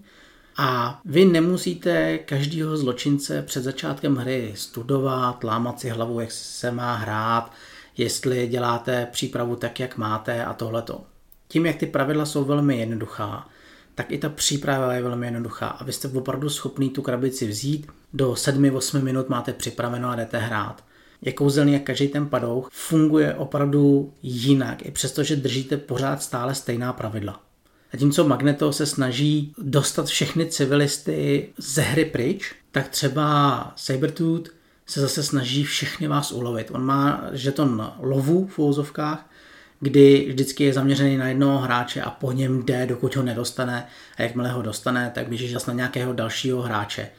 A 0.58 1.00
vy 1.06 1.26
nemusíte 1.26 2.18
každého 2.18 2.78
zločince 2.78 3.42
před 3.42 3.64
začátkem 3.64 4.16
hry 4.16 4.52
studovat, 4.56 5.44
lámat 5.44 5.80
si 5.80 5.90
hlavu, 5.90 6.20
jak 6.20 6.32
se 6.32 6.72
má 6.72 6.96
hrát, 6.96 7.52
jestli 7.98 8.48
děláte 8.48 9.08
přípravu 9.12 9.56
tak, 9.56 9.80
jak 9.80 9.98
máte 9.98 10.46
a 10.46 10.54
tohleto. 10.54 11.02
Tím, 11.48 11.66
jak 11.66 11.76
ty 11.76 11.86
pravidla 11.86 12.26
jsou 12.26 12.44
velmi 12.44 12.78
jednoduchá, 12.78 13.48
tak 13.96 14.12
i 14.12 14.18
ta 14.18 14.30
příprava 14.30 14.94
je 14.94 15.02
velmi 15.02 15.28
jednoduchá 15.28 15.68
a 15.68 15.84
vy 15.84 15.94
jste 15.94 16.08
opravdu 16.08 16.50
schopný 16.50 16.90
tu 16.90 17.02
krabici 17.02 17.48
vzít, 17.48 17.88
do 18.14 18.34
7-8 18.34 19.02
minut 19.04 19.30
máte 19.30 19.54
připraveno 19.54 20.10
a 20.10 20.16
jdete 20.16 20.38
hrát. 20.38 20.84
Je 21.22 21.32
kouzelný, 21.34 21.74
jak 21.74 21.84
každý 21.84 22.08
ten 22.08 22.28
padouch, 22.28 22.70
funguje 22.72 23.34
opravdu 23.34 24.14
jinak, 24.24 24.86
i 24.86 24.92
přesto, 24.92 25.24
že 25.24 25.36
držíte 25.36 25.78
pořád 25.78 26.24
stále 26.24 26.56
stejná 26.56 26.94
pravidla. 26.94 27.42
Zatímco 27.92 28.28
Magneto 28.28 28.74
se 28.74 28.86
snaží 28.86 29.54
dostat 29.58 30.08
všechny 30.08 30.46
civilisty 30.46 31.50
ze 31.58 31.82
hry 31.82 32.06
pryč, 32.06 32.56
tak 32.72 32.88
třeba 32.90 33.74
Sabertooth 33.76 34.50
se 34.86 35.02
zase 35.02 35.24
snaží 35.24 35.64
všechny 35.64 36.08
vás 36.08 36.32
ulovit. 36.32 36.72
On 36.72 36.86
má 36.86 37.24
žeton 37.32 37.94
lovu 38.00 38.48
v 38.48 38.60
úvozovkách, 38.60 39.30
kdy 39.80 40.26
vždycky 40.28 40.64
je 40.64 40.74
zaměřený 40.74 41.18
na 41.18 41.28
jednoho 41.28 41.58
hráče 41.58 42.02
a 42.02 42.10
po 42.10 42.32
něm 42.32 42.66
jde, 42.66 42.86
dokud 42.86 43.16
ho 43.16 43.24
nedostane 43.24 43.88
a 44.18 44.22
jakmile 44.22 44.52
ho 44.52 44.62
dostane, 44.62 45.12
tak 45.16 45.28
běží 45.28 45.54
zase 45.54 45.72
na 45.72 45.78
nějakého 45.78 46.14
dalšího 46.14 46.62
hráče. 46.62 47.10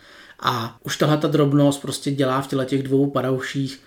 A 0.40 0.78
už 0.84 0.96
tahle 0.96 1.18
ta 1.18 1.28
drobnost 1.28 1.82
prostě 1.82 2.10
dělá 2.10 2.40
v 2.40 2.46
těle 2.46 2.66
těch 2.66 2.82
dvou 2.82 3.10
padouších 3.10 3.80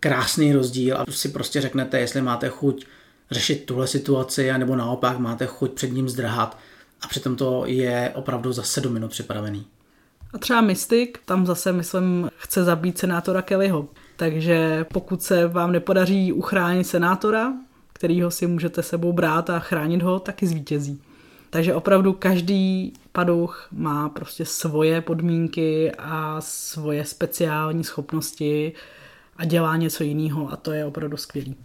krásný 0.00 0.52
rozdíl 0.52 0.96
a 0.96 1.04
si 1.10 1.28
prostě 1.28 1.60
řeknete, 1.60 2.00
jestli 2.00 2.22
máte 2.22 2.48
chuť 2.48 2.86
řešit 3.30 3.66
tuhle 3.66 3.86
situaci, 3.86 4.52
nebo 4.58 4.76
naopak 4.76 5.18
máte 5.18 5.46
chuť 5.46 5.72
před 5.72 5.92
ním 5.92 6.08
zdrhat 6.08 6.58
a 7.02 7.08
přitom 7.08 7.36
to 7.36 7.62
je 7.66 8.12
opravdu 8.14 8.52
za 8.52 8.62
sedm 8.62 8.92
minut 8.92 9.10
připravený. 9.10 9.66
A 10.34 10.38
třeba 10.38 10.60
Mystic, 10.60 11.10
tam 11.24 11.46
zase, 11.46 11.72
myslím, 11.72 12.30
chce 12.36 12.64
zabít 12.64 12.98
senátora 12.98 13.42
Kellyho. 13.42 13.88
Takže 14.16 14.86
pokud 14.92 15.22
se 15.22 15.48
vám 15.48 15.72
nepodaří 15.72 16.32
uchránit 16.32 16.86
senátora, 16.86 17.52
kterýho 17.94 18.30
si 18.30 18.46
můžete 18.46 18.82
sebou 18.82 19.12
brát 19.12 19.50
a 19.50 19.58
chránit 19.58 20.02
ho, 20.02 20.20
taky 20.20 20.46
zvítězí. 20.46 21.02
Takže 21.50 21.74
opravdu 21.74 22.12
každý 22.12 22.92
padouch 23.12 23.68
má 23.72 24.08
prostě 24.08 24.44
svoje 24.44 25.00
podmínky 25.00 25.92
a 25.98 26.40
svoje 26.40 27.04
speciální 27.04 27.84
schopnosti 27.84 28.72
a 29.36 29.44
dělá 29.44 29.76
něco 29.76 30.04
jiného 30.04 30.52
a 30.52 30.56
to 30.56 30.72
je 30.72 30.84
opravdu 30.84 31.16
skvělý. 31.16 31.56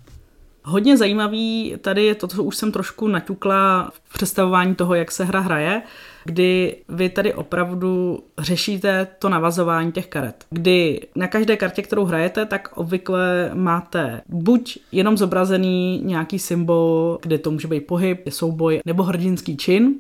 Hodně 0.63 0.97
zajímavý 0.97 1.75
tady 1.81 2.05
je 2.05 2.15
to, 2.15 2.27
co 2.27 2.43
už 2.43 2.57
jsem 2.57 2.71
trošku 2.71 3.07
naťukla 3.07 3.91
v 3.93 4.13
představování 4.13 4.75
toho, 4.75 4.95
jak 4.95 5.11
se 5.11 5.23
hra 5.23 5.39
hraje, 5.39 5.81
kdy 6.25 6.75
vy 6.89 7.09
tady 7.09 7.33
opravdu 7.33 8.19
řešíte 8.37 9.07
to 9.19 9.29
navazování 9.29 9.91
těch 9.91 10.07
karet. 10.07 10.45
Kdy 10.49 11.07
na 11.15 11.27
každé 11.27 11.57
kartě, 11.57 11.81
kterou 11.81 12.05
hrajete, 12.05 12.45
tak 12.45 12.77
obvykle 12.77 13.51
máte 13.53 14.21
buď 14.29 14.77
jenom 14.91 15.17
zobrazený 15.17 16.01
nějaký 16.05 16.39
symbol, 16.39 17.17
kde 17.21 17.37
to 17.37 17.51
může 17.51 17.67
být 17.67 17.87
pohyb, 17.87 18.29
souboj 18.29 18.81
nebo 18.85 19.03
hrdinský 19.03 19.57
čin, 19.57 19.95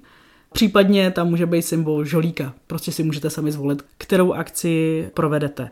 Případně 0.51 1.11
tam 1.11 1.29
může 1.29 1.45
být 1.45 1.61
symbol 1.61 2.05
žolíka. 2.05 2.53
Prostě 2.67 2.91
si 2.91 3.03
můžete 3.03 3.29
sami 3.29 3.51
zvolit, 3.51 3.85
kterou 3.97 4.33
akci 4.33 5.09
provedete. 5.13 5.71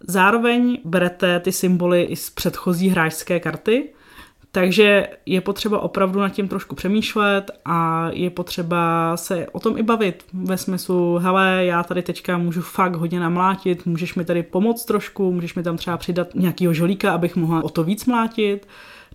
Zároveň 0.00 0.78
berete 0.84 1.40
ty 1.40 1.52
symboly 1.52 2.02
i 2.02 2.16
z 2.16 2.30
předchozí 2.30 2.88
hráčské 2.88 3.40
karty, 3.40 3.88
takže 4.52 5.08
je 5.26 5.40
potřeba 5.40 5.78
opravdu 5.78 6.20
nad 6.20 6.28
tím 6.28 6.48
trošku 6.48 6.74
přemýšlet 6.74 7.50
a 7.64 8.08
je 8.12 8.30
potřeba 8.30 9.16
se 9.16 9.46
o 9.52 9.60
tom 9.60 9.78
i 9.78 9.82
bavit 9.82 10.24
ve 10.32 10.56
smyslu, 10.56 11.18
hele, 11.18 11.64
já 11.64 11.82
tady 11.82 12.02
teďka 12.02 12.38
můžu 12.38 12.62
fakt 12.62 12.94
hodně 12.94 13.20
namlátit, 13.20 13.86
můžeš 13.86 14.14
mi 14.14 14.24
tady 14.24 14.42
pomoct 14.42 14.84
trošku, 14.84 15.32
můžeš 15.32 15.54
mi 15.54 15.62
tam 15.62 15.76
třeba 15.76 15.96
přidat 15.96 16.34
nějakýho 16.34 16.74
žolíka, 16.74 17.12
abych 17.12 17.36
mohla 17.36 17.64
o 17.64 17.68
to 17.68 17.84
víc 17.84 18.06
mlátit, 18.06 18.66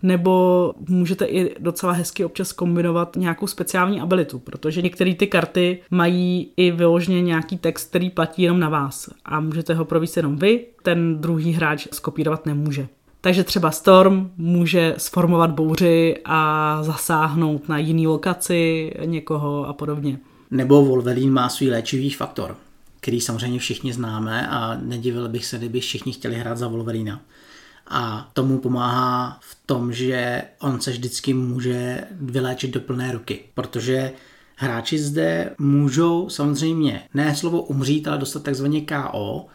nebo 0.03 0.73
můžete 0.89 1.25
i 1.25 1.55
docela 1.59 1.93
hezky 1.93 2.25
občas 2.25 2.51
kombinovat 2.51 3.15
nějakou 3.15 3.47
speciální 3.47 4.01
abilitu, 4.01 4.39
protože 4.39 4.81
některé 4.81 5.15
ty 5.15 5.27
karty 5.27 5.81
mají 5.91 6.51
i 6.57 6.71
vyloženě 6.71 7.21
nějaký 7.21 7.57
text, 7.57 7.89
který 7.89 8.09
platí 8.09 8.41
jenom 8.41 8.59
na 8.59 8.69
vás 8.69 9.09
a 9.25 9.39
můžete 9.39 9.73
ho 9.73 9.85
províst 9.85 10.17
jenom 10.17 10.35
vy, 10.35 10.65
ten 10.83 11.21
druhý 11.21 11.51
hráč 11.51 11.87
skopírovat 11.91 12.45
nemůže. 12.45 12.87
Takže 13.23 13.43
třeba 13.43 13.71
Storm 13.71 14.31
může 14.37 14.95
sformovat 14.97 15.51
bouři 15.51 16.15
a 16.25 16.79
zasáhnout 16.83 17.69
na 17.69 17.77
jiný 17.77 18.07
lokaci 18.07 18.91
někoho 19.05 19.65
a 19.67 19.73
podobně. 19.73 20.19
Nebo 20.51 20.85
Wolverine 20.85 21.31
má 21.31 21.49
svůj 21.49 21.69
léčivý 21.69 22.09
faktor, 22.09 22.57
který 22.99 23.21
samozřejmě 23.21 23.59
všichni 23.59 23.93
známe 23.93 24.47
a 24.47 24.77
nedivil 24.81 25.29
bych 25.29 25.45
se, 25.45 25.57
kdyby 25.57 25.79
všichni 25.79 26.13
chtěli 26.13 26.35
hrát 26.35 26.57
za 26.57 26.67
Wolverina. 26.67 27.21
A 27.87 28.29
tomu 28.33 28.57
pomáhá 28.57 29.37
v 29.41 29.57
tom, 29.65 29.93
že 29.93 30.41
on 30.59 30.81
se 30.81 30.91
vždycky 30.91 31.33
může 31.33 32.03
vyléčit 32.11 32.71
do 32.71 32.79
plné 32.79 33.11
ruky, 33.11 33.39
protože 33.53 34.11
hráči 34.55 34.99
zde 34.99 35.55
můžou 35.59 36.29
samozřejmě 36.29 37.03
ne 37.13 37.35
slovo 37.35 37.61
umřít, 37.61 38.07
ale 38.07 38.17
dostat 38.17 38.43
takzvaně 38.43 38.81
KO, 38.81 39.45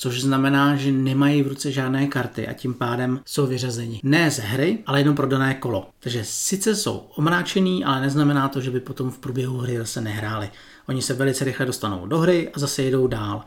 což 0.00 0.20
znamená, 0.20 0.76
že 0.76 0.92
nemají 0.92 1.42
v 1.42 1.48
ruce 1.48 1.72
žádné 1.72 2.06
karty 2.06 2.48
a 2.48 2.52
tím 2.52 2.74
pádem 2.74 3.20
jsou 3.24 3.46
vyřazeni. 3.46 4.00
Ne 4.02 4.30
ze 4.30 4.42
hry, 4.42 4.78
ale 4.86 5.00
jenom 5.00 5.16
pro 5.16 5.26
dané 5.26 5.54
kolo. 5.54 5.90
Takže 5.98 6.24
sice 6.24 6.76
jsou 6.76 7.06
omráčený, 7.16 7.84
ale 7.84 8.00
neznamená 8.00 8.48
to, 8.48 8.60
že 8.60 8.70
by 8.70 8.80
potom 8.80 9.10
v 9.10 9.18
průběhu 9.18 9.58
hry 9.58 9.78
zase 9.78 10.00
nehráli. 10.00 10.50
Oni 10.88 11.02
se 11.02 11.14
velice 11.14 11.44
rychle 11.44 11.66
dostanou 11.66 12.06
do 12.06 12.18
hry 12.18 12.50
a 12.54 12.58
zase 12.58 12.82
jedou 12.82 13.06
dál. 13.06 13.44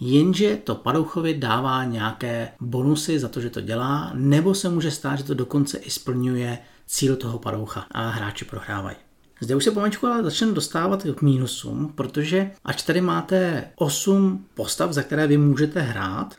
Jenže 0.00 0.56
to 0.56 0.74
Padouchovi 0.74 1.34
dává 1.34 1.84
nějaké 1.84 2.48
bonusy 2.60 3.18
za 3.18 3.28
to, 3.28 3.40
že 3.40 3.50
to 3.50 3.60
dělá, 3.60 4.10
nebo 4.14 4.54
se 4.54 4.68
může 4.68 4.90
stát, 4.90 5.16
že 5.16 5.24
to 5.24 5.34
dokonce 5.34 5.78
i 5.78 5.90
splňuje 5.90 6.58
cíl 6.86 7.16
toho 7.16 7.38
Padoucha 7.38 7.86
a 7.90 8.08
hráči 8.08 8.44
prohrávají. 8.44 8.96
Zde 9.40 9.56
už 9.56 9.64
se 9.64 9.70
pomaličku 9.70 10.06
ale 10.06 10.24
začneme 10.24 10.52
dostávat 10.52 11.02
k 11.14 11.22
mínusům, 11.22 11.92
protože 11.94 12.50
ač 12.64 12.82
tady 12.82 13.00
máte 13.00 13.64
8 13.76 14.46
postav, 14.54 14.92
za 14.92 15.02
které 15.02 15.26
vy 15.26 15.38
můžete 15.38 15.80
hrát, 15.80 16.34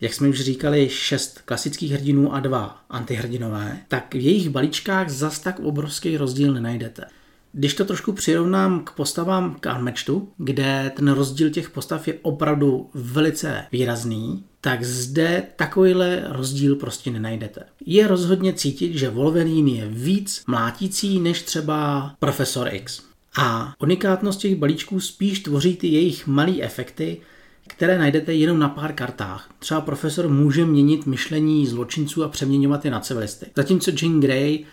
jak 0.00 0.14
jsme 0.14 0.28
už 0.28 0.40
říkali, 0.40 0.88
6 0.88 1.40
klasických 1.44 1.92
hrdinů 1.92 2.34
a 2.34 2.40
2 2.40 2.84
antihrdinové, 2.90 3.78
tak 3.88 4.14
v 4.14 4.20
jejich 4.20 4.50
balíčkách 4.50 5.10
zas 5.10 5.38
tak 5.38 5.60
obrovský 5.60 6.16
rozdíl 6.16 6.54
nenajdete. 6.54 7.04
Když 7.52 7.74
to 7.74 7.84
trošku 7.84 8.12
přirovnám 8.12 8.80
k 8.84 8.90
postavám 8.90 9.56
k 9.60 9.74
Unmatchedu, 9.76 10.28
kde 10.38 10.92
ten 10.96 11.08
rozdíl 11.08 11.50
těch 11.50 11.70
postav 11.70 12.08
je 12.08 12.14
opravdu 12.22 12.90
velice 12.94 13.64
výrazný, 13.72 14.44
tak 14.60 14.84
zde 14.84 15.42
takovýhle 15.56 16.24
rozdíl 16.28 16.76
prostě 16.76 17.10
nenajdete. 17.10 17.62
Je 17.86 18.06
rozhodně 18.06 18.52
cítit, 18.52 18.98
že 18.98 19.10
Wolverine 19.10 19.70
je 19.70 19.88
víc 19.88 20.42
mlátící 20.46 21.20
než 21.20 21.42
třeba 21.42 22.10
Profesor 22.18 22.68
X. 22.72 23.02
A 23.38 23.74
unikátnost 23.82 24.40
těch 24.40 24.56
balíčků 24.56 25.00
spíš 25.00 25.40
tvoří 25.40 25.76
ty 25.76 25.86
jejich 25.88 26.26
malé 26.26 26.52
efekty, 26.60 27.20
které 27.66 27.98
najdete 27.98 28.34
jenom 28.34 28.58
na 28.58 28.68
pár 28.68 28.92
kartách. 28.92 29.50
Třeba 29.58 29.80
profesor 29.80 30.28
může 30.28 30.64
měnit 30.64 31.06
myšlení 31.06 31.66
zločinců 31.66 32.24
a 32.24 32.28
přeměňovat 32.28 32.84
je 32.84 32.90
na 32.90 33.00
civilisty. 33.00 33.46
Zatímco 33.56 33.90
Jean 34.02 34.20
Grey 34.20 34.64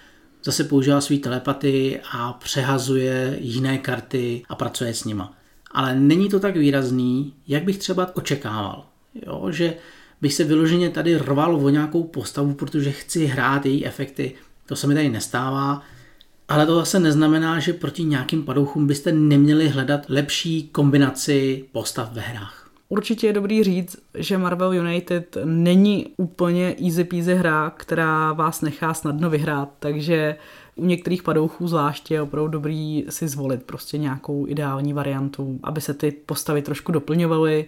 zase 0.47 0.63
používá 0.63 1.01
svý 1.01 1.19
telepaty 1.19 1.99
a 2.11 2.33
přehazuje 2.33 3.37
jiné 3.41 3.77
karty 3.77 4.43
a 4.49 4.55
pracuje 4.55 4.93
s 4.93 5.03
nima. 5.03 5.33
Ale 5.71 5.99
není 5.99 6.29
to 6.29 6.39
tak 6.39 6.57
výrazný, 6.57 7.33
jak 7.47 7.63
bych 7.63 7.77
třeba 7.77 8.15
očekával. 8.15 8.85
Jo, 9.25 9.51
že 9.51 9.73
bych 10.21 10.33
se 10.33 10.43
vyloženě 10.43 10.89
tady 10.89 11.17
rval 11.17 11.55
o 11.55 11.69
nějakou 11.69 12.03
postavu, 12.03 12.53
protože 12.53 12.91
chci 12.91 13.25
hrát 13.25 13.65
její 13.65 13.85
efekty. 13.85 14.35
To 14.65 14.75
se 14.75 14.87
mi 14.87 14.93
tady 14.93 15.09
nestává. 15.09 15.81
Ale 16.47 16.65
to 16.65 16.75
zase 16.75 16.99
neznamená, 16.99 17.59
že 17.59 17.73
proti 17.73 18.03
nějakým 18.03 18.43
padouchům 18.43 18.87
byste 18.87 19.11
neměli 19.11 19.69
hledat 19.69 20.01
lepší 20.09 20.67
kombinaci 20.67 21.65
postav 21.71 22.13
ve 22.13 22.21
hrách. 22.21 22.66
Určitě 22.89 23.27
je 23.27 23.33
dobrý 23.33 23.63
říct, 23.63 23.97
že 24.13 24.37
Marvel 24.37 24.73
United 24.73 25.37
není 25.45 26.13
úplně 26.17 26.75
easy 26.85 27.03
peasy 27.03 27.35
hra, 27.35 27.69
která 27.77 28.33
vás 28.33 28.61
nechá 28.61 28.93
snadno 28.93 29.29
vyhrát, 29.29 29.69
takže 29.79 30.35
u 30.75 30.85
některých 30.85 31.23
padouchů 31.23 31.67
zvláště 31.67 32.13
je 32.13 32.21
opravdu 32.21 32.47
dobrý 32.51 33.05
si 33.09 33.27
zvolit 33.27 33.63
prostě 33.63 33.97
nějakou 33.97 34.47
ideální 34.47 34.93
variantu, 34.93 35.59
aby 35.63 35.81
se 35.81 35.93
ty 35.93 36.11
postavy 36.11 36.61
trošku 36.61 36.91
doplňovaly 36.91 37.67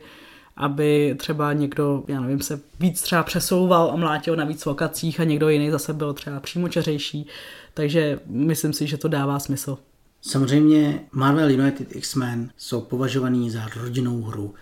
aby 0.60 1.16
třeba 1.20 1.54
někdo, 1.54 2.04
já 2.08 2.22
nevím, 2.22 2.42
se 2.42 2.62
víc 2.80 3.02
třeba 3.02 3.24
přesouval 3.24 3.92
a 3.92 3.96
mlátil 3.96 4.36
na 4.36 4.46
víc 4.46 4.66
lokacích 4.66 5.20
a 5.20 5.24
někdo 5.24 5.50
jiný 5.50 5.72
zase 5.72 5.94
byl 5.94 6.14
třeba 6.14 6.40
přímočařejší. 6.40 7.28
Takže 7.74 8.20
myslím 8.26 8.74
si, 8.74 8.88
že 8.88 8.98
to 8.98 9.08
dává 9.08 9.40
smysl. 9.40 9.78
Samozřejmě 10.22 11.02
Marvel 11.12 11.50
United 11.50 11.96
X-Men 11.96 12.50
jsou 12.58 12.82
považovaní 12.82 13.52
za 13.52 13.68
rodinnou 13.76 14.22
hru. 14.22 14.54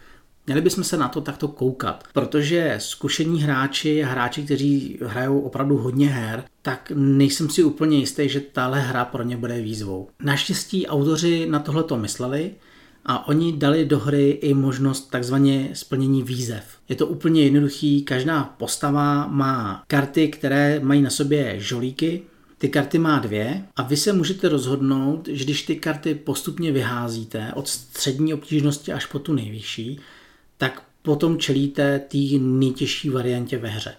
Měli 0.48 0.62
bychom 0.62 0.84
se 0.84 0.98
na 0.98 1.08
to 1.08 1.22
takto 1.22 1.48
koukat, 1.48 2.04
protože 2.14 2.76
zkušení 2.78 3.44
hráči 3.44 4.04
a 4.04 4.08
hráči, 4.08 4.44
kteří 4.44 5.00
hrajou 5.06 5.40
opravdu 5.40 5.78
hodně 5.78 6.08
her, 6.08 6.44
tak 6.62 6.92
nejsem 6.96 7.50
si 7.50 7.64
úplně 7.64 7.98
jistý, 7.98 8.30
že 8.30 8.40
tahle 8.40 8.80
hra 8.80 9.06
pro 9.06 9.24
ně 9.24 9.38
bude 9.38 9.62
výzvou. 9.62 10.10
Naštěstí 10.24 10.88
autoři 10.88 11.48
na 11.50 11.60
tohle 11.60 11.84
to 11.84 11.98
mysleli 11.98 12.52
a 13.06 13.28
oni 13.28 13.58
dali 13.58 13.86
do 13.86 14.00
hry 14.00 14.30
i 14.30 14.54
možnost 14.54 15.10
takzvaně 15.10 15.70
splnění 15.74 16.24
výzev. 16.24 16.64
Je 16.90 16.96
to 16.96 17.08
úplně 17.08 17.44
jednoduchý, 17.44 18.04
každá 18.04 18.44
postava 18.44 19.28
má 19.28 19.84
karty, 19.88 20.28
které 20.28 20.80
mají 20.80 21.02
na 21.02 21.10
sobě 21.10 21.56
žolíky, 21.60 22.22
ty 22.58 22.70
karty 22.70 22.98
má 22.98 23.20
dvě 23.20 23.64
a 23.76 23.84
vy 23.84 23.98
se 23.98 24.14
můžete 24.14 24.50
rozhodnout, 24.50 25.28
že 25.28 25.44
když 25.44 25.62
ty 25.62 25.76
karty 25.76 26.16
postupně 26.16 26.72
vyházíte 26.72 27.52
od 27.56 27.68
střední 27.68 28.34
obtížnosti 28.34 28.94
až 28.94 29.06
po 29.06 29.20
tu 29.20 29.34
nejvyšší, 29.34 30.00
tak 30.58 30.84
potom 31.02 31.38
čelíte 31.38 32.00
té 32.00 32.18
nejtěžší 32.40 33.10
variantě 33.10 33.58
ve 33.58 33.70
hře. 33.70 33.94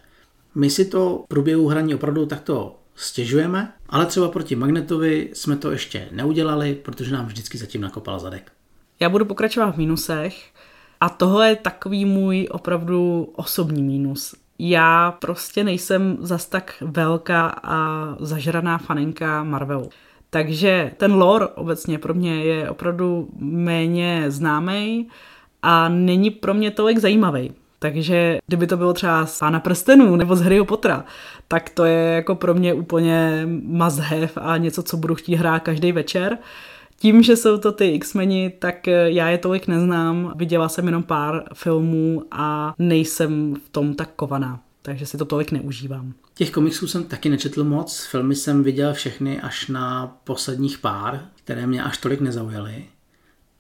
My 0.54 0.70
si 0.70 0.84
to 0.84 1.22
v 1.24 1.28
průběhu 1.28 1.68
hraní 1.68 1.94
opravdu 1.94 2.26
takto 2.26 2.78
stěžujeme, 2.94 3.72
ale 3.88 4.06
třeba 4.06 4.28
proti 4.28 4.56
Magnetovi 4.56 5.30
jsme 5.32 5.56
to 5.56 5.70
ještě 5.70 6.08
neudělali, 6.12 6.74
protože 6.74 7.12
nám 7.12 7.26
vždycky 7.26 7.58
zatím 7.58 7.80
nakopal 7.80 8.18
zadek. 8.18 8.52
Já 9.00 9.08
budu 9.08 9.24
pokračovat 9.24 9.70
v 9.70 9.78
mínusech 9.78 10.52
a 11.00 11.08
tohle 11.08 11.48
je 11.48 11.56
takový 11.56 12.04
můj 12.04 12.48
opravdu 12.50 13.32
osobní 13.36 13.82
mínus. 13.82 14.34
Já 14.58 15.10
prostě 15.10 15.64
nejsem 15.64 16.16
zas 16.20 16.46
tak 16.46 16.74
velká 16.80 17.48
a 17.62 18.16
zažraná 18.20 18.78
faninka 18.78 19.44
Marvelu. 19.44 19.90
Takže 20.30 20.92
ten 20.96 21.12
lore 21.12 21.46
obecně 21.46 21.98
pro 21.98 22.14
mě 22.14 22.44
je 22.44 22.70
opravdu 22.70 23.28
méně 23.38 24.24
známý 24.28 25.08
a 25.62 25.88
není 25.88 26.30
pro 26.30 26.54
mě 26.54 26.70
tolik 26.70 26.98
zajímavý. 26.98 27.52
Takže 27.78 28.38
kdyby 28.46 28.66
to 28.66 28.76
bylo 28.76 28.92
třeba 28.92 29.26
z 29.26 29.38
Pána 29.38 29.60
prstenů 29.60 30.16
nebo 30.16 30.36
z 30.36 30.40
Harryho 30.40 30.64
Pottera, 30.64 31.04
tak 31.48 31.70
to 31.70 31.84
je 31.84 32.14
jako 32.14 32.34
pro 32.34 32.54
mě 32.54 32.74
úplně 32.74 33.42
must 33.62 33.98
have 33.98 34.28
a 34.36 34.56
něco, 34.56 34.82
co 34.82 34.96
budu 34.96 35.14
chtít 35.14 35.34
hrát 35.34 35.58
každý 35.58 35.92
večer. 35.92 36.38
Tím, 36.96 37.22
že 37.22 37.36
jsou 37.36 37.58
to 37.58 37.72
ty 37.72 37.88
X-meni, 37.88 38.52
tak 38.58 38.86
já 38.86 39.28
je 39.28 39.38
tolik 39.38 39.66
neznám, 39.66 40.32
viděla 40.36 40.68
jsem 40.68 40.86
jenom 40.86 41.02
pár 41.02 41.44
filmů 41.54 42.22
a 42.30 42.74
nejsem 42.78 43.54
v 43.66 43.68
tom 43.68 43.94
tak 43.94 44.10
kovaná, 44.16 44.60
takže 44.82 45.06
si 45.06 45.18
to 45.18 45.24
tolik 45.24 45.52
neužívám. 45.52 46.12
Těch 46.34 46.50
komiksů 46.50 46.86
jsem 46.86 47.04
taky 47.04 47.28
nečetl 47.28 47.64
moc, 47.64 48.06
filmy 48.10 48.34
jsem 48.34 48.62
viděl 48.62 48.92
všechny 48.92 49.40
až 49.40 49.68
na 49.68 50.16
posledních 50.24 50.78
pár, 50.78 51.20
které 51.34 51.66
mě 51.66 51.82
až 51.82 51.98
tolik 51.98 52.20
nezaujaly. 52.20 52.84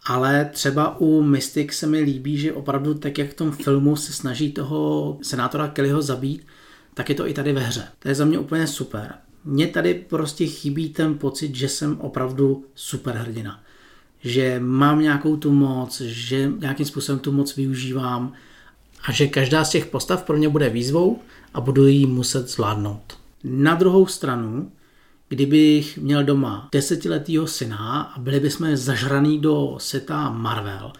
Ale 0.08 0.44
třeba 0.52 1.00
u 1.00 1.22
Mystic 1.22 1.72
se 1.72 1.86
mi 1.86 2.00
líbí, 2.00 2.38
že 2.38 2.52
opravdu 2.52 2.94
tak, 2.94 3.18
jak 3.18 3.30
v 3.30 3.34
tom 3.34 3.52
filmu 3.52 3.96
se 3.96 4.12
snaží 4.12 4.52
toho 4.52 5.18
senátora 5.22 5.68
Kellyho 5.68 6.02
zabít, 6.02 6.46
tak 6.94 7.08
je 7.08 7.14
to 7.14 7.28
i 7.28 7.34
tady 7.34 7.52
ve 7.52 7.60
hře. 7.60 7.84
To 7.98 8.08
je 8.08 8.14
za 8.14 8.24
mě 8.24 8.38
úplně 8.38 8.66
super. 8.66 9.14
Mně 9.44 9.66
tady 9.66 9.94
prostě 9.94 10.46
chybí 10.46 10.88
ten 10.88 11.18
pocit, 11.18 11.54
že 11.54 11.68
jsem 11.68 12.00
opravdu 12.00 12.64
super 12.74 13.14
hrdina. 13.14 13.60
Že 14.20 14.60
mám 14.60 15.00
nějakou 15.00 15.36
tu 15.36 15.52
moc, 15.52 16.00
že 16.00 16.52
nějakým 16.58 16.86
způsobem 16.86 17.18
tu 17.18 17.32
moc 17.32 17.56
využívám 17.56 18.32
a 19.04 19.12
že 19.12 19.26
každá 19.26 19.64
z 19.64 19.70
těch 19.70 19.86
postav 19.86 20.22
pro 20.22 20.36
mě 20.36 20.48
bude 20.48 20.68
výzvou 20.68 21.22
a 21.54 21.60
budu 21.60 21.86
ji 21.86 22.06
muset 22.06 22.48
zvládnout. 22.48 23.18
Na 23.44 23.74
druhou 23.74 24.06
stranu 24.06 24.70
kdybych 25.28 25.98
měl 25.98 26.24
doma 26.24 26.68
desetiletýho 26.72 27.46
syna 27.46 28.02
a 28.02 28.18
byli 28.18 28.40
bychom 28.40 28.76
zažraný 28.76 29.38
do 29.38 29.74
světa 29.78 30.30
Marvel, 30.30 30.92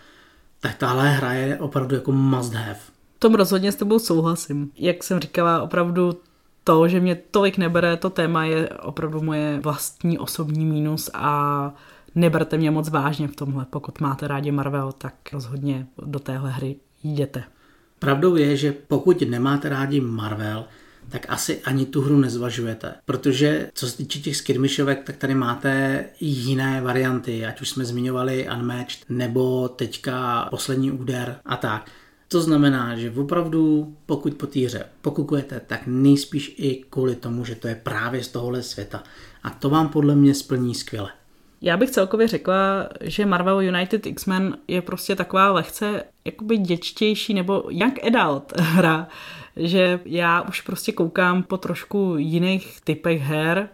tak 0.60 0.74
tahle 0.76 1.10
hra 1.10 1.32
je 1.32 1.58
opravdu 1.58 1.94
jako 1.94 2.12
must 2.12 2.54
have. 2.54 2.78
V 3.16 3.18
tom 3.18 3.34
rozhodně 3.34 3.72
s 3.72 3.76
tebou 3.76 3.98
souhlasím. 3.98 4.70
Jak 4.76 5.04
jsem 5.04 5.20
říkala, 5.20 5.62
opravdu 5.62 6.20
to, 6.64 6.88
že 6.88 7.00
mě 7.00 7.14
tolik 7.30 7.58
nebere, 7.58 7.96
to 7.96 8.10
téma 8.10 8.44
je 8.44 8.68
opravdu 8.68 9.22
moje 9.22 9.60
vlastní 9.60 10.18
osobní 10.18 10.64
mínus 10.64 11.10
a 11.14 11.74
neberte 12.14 12.56
mě 12.56 12.70
moc 12.70 12.88
vážně 12.88 13.28
v 13.28 13.36
tomhle. 13.36 13.66
Pokud 13.70 14.00
máte 14.00 14.28
rádi 14.28 14.50
Marvel, 14.50 14.92
tak 14.92 15.14
rozhodně 15.32 15.86
do 16.06 16.18
téhle 16.18 16.50
hry 16.50 16.76
jděte. 17.02 17.44
Pravdou 17.98 18.36
je, 18.36 18.56
že 18.56 18.72
pokud 18.72 19.20
nemáte 19.20 19.68
rádi 19.68 20.00
Marvel, 20.00 20.64
tak 21.08 21.26
asi 21.28 21.62
ani 21.62 21.86
tu 21.86 22.00
hru 22.00 22.18
nezvažujete. 22.18 22.94
Protože 23.04 23.70
co 23.74 23.88
se 23.88 23.96
týče 23.96 24.18
těch 24.18 24.36
skirmishovek, 24.36 25.04
tak 25.04 25.16
tady 25.16 25.34
máte 25.34 26.04
jiné 26.20 26.80
varianty, 26.80 27.46
ať 27.46 27.60
už 27.60 27.68
jsme 27.68 27.84
zmiňovali 27.84 28.48
Unmatched, 28.56 29.04
nebo 29.08 29.68
teďka 29.68 30.46
poslední 30.50 30.90
úder 30.90 31.36
a 31.44 31.56
tak. 31.56 31.90
To 32.28 32.40
znamená, 32.40 32.96
že 32.96 33.12
opravdu, 33.16 33.94
pokud 34.06 34.34
po 34.34 34.46
té 34.46 34.60
hře 34.60 34.84
pokukujete, 35.02 35.60
tak 35.66 35.80
nejspíš 35.86 36.54
i 36.58 36.84
kvůli 36.90 37.16
tomu, 37.16 37.44
že 37.44 37.54
to 37.54 37.68
je 37.68 37.74
právě 37.74 38.24
z 38.24 38.28
tohohle 38.28 38.62
světa. 38.62 39.02
A 39.42 39.50
to 39.50 39.70
vám 39.70 39.88
podle 39.88 40.14
mě 40.14 40.34
splní 40.34 40.74
skvěle. 40.74 41.10
Já 41.62 41.76
bych 41.76 41.90
celkově 41.90 42.28
řekla, 42.28 42.88
že 43.00 43.26
Marvel 43.26 43.60
United 43.60 44.06
X-Men 44.06 44.56
je 44.68 44.82
prostě 44.82 45.16
taková 45.16 45.52
lehce 45.52 46.02
jakoby 46.24 46.56
děčtější 46.56 47.34
nebo 47.34 47.64
jak 47.70 47.92
adult 48.06 48.52
hra, 48.60 49.08
že 49.56 50.00
já 50.04 50.42
už 50.42 50.60
prostě 50.60 50.92
koukám 50.92 51.42
po 51.42 51.56
trošku 51.56 52.14
jiných 52.18 52.80
typech 52.80 53.20
her, 53.22 53.68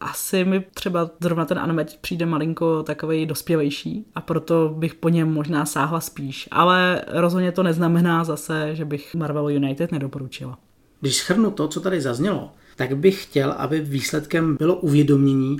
asi 0.00 0.44
mi 0.44 0.64
třeba 0.74 1.10
zrovna 1.20 1.44
ten 1.44 1.58
anime 1.58 1.86
přijde 2.00 2.26
malinko 2.26 2.82
takový 2.82 3.26
dospělejší 3.26 4.06
a 4.14 4.20
proto 4.20 4.74
bych 4.78 4.94
po 4.94 5.08
něm 5.08 5.32
možná 5.32 5.66
sáhla 5.66 6.00
spíš. 6.00 6.48
Ale 6.50 7.04
rozhodně 7.08 7.52
to 7.52 7.62
neznamená 7.62 8.24
zase, 8.24 8.76
že 8.76 8.84
bych 8.84 9.14
Marvel 9.14 9.48
United 9.48 9.92
nedoporučila. 9.92 10.58
Když 11.00 11.16
schrnu 11.16 11.50
to, 11.50 11.68
co 11.68 11.80
tady 11.80 12.00
zaznělo, 12.00 12.52
tak 12.76 12.96
bych 12.96 13.22
chtěl, 13.22 13.54
aby 13.58 13.80
výsledkem 13.80 14.56
bylo 14.56 14.76
uvědomění, 14.76 15.56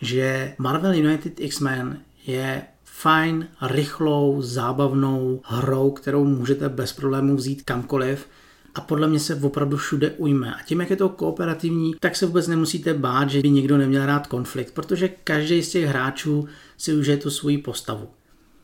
že 0.00 0.54
Marvel 0.58 0.94
United 0.94 1.40
X-Men 1.40 1.98
je 2.26 2.62
fajn, 2.84 3.46
rychlou, 3.62 4.42
zábavnou 4.42 5.40
hrou, 5.44 5.90
kterou 5.90 6.24
můžete 6.24 6.68
bez 6.68 6.92
problémů 6.92 7.36
vzít 7.36 7.62
kamkoliv 7.62 8.28
a 8.74 8.80
podle 8.80 9.08
mě 9.08 9.20
se 9.20 9.34
opravdu 9.34 9.76
všude 9.76 10.10
ujme. 10.10 10.54
A 10.54 10.62
tím, 10.62 10.80
jak 10.80 10.90
je 10.90 10.96
to 10.96 11.08
kooperativní, 11.08 11.94
tak 12.00 12.16
se 12.16 12.26
vůbec 12.26 12.48
nemusíte 12.48 12.94
bát, 12.94 13.30
že 13.30 13.40
by 13.40 13.50
někdo 13.50 13.78
neměl 13.78 14.06
rád 14.06 14.26
konflikt, 14.26 14.74
protože 14.74 15.08
každý 15.08 15.62
z 15.62 15.70
těch 15.70 15.84
hráčů 15.84 16.48
si 16.76 16.94
užije 16.94 17.16
tu 17.16 17.30
svoji 17.30 17.58
postavu. 17.58 18.08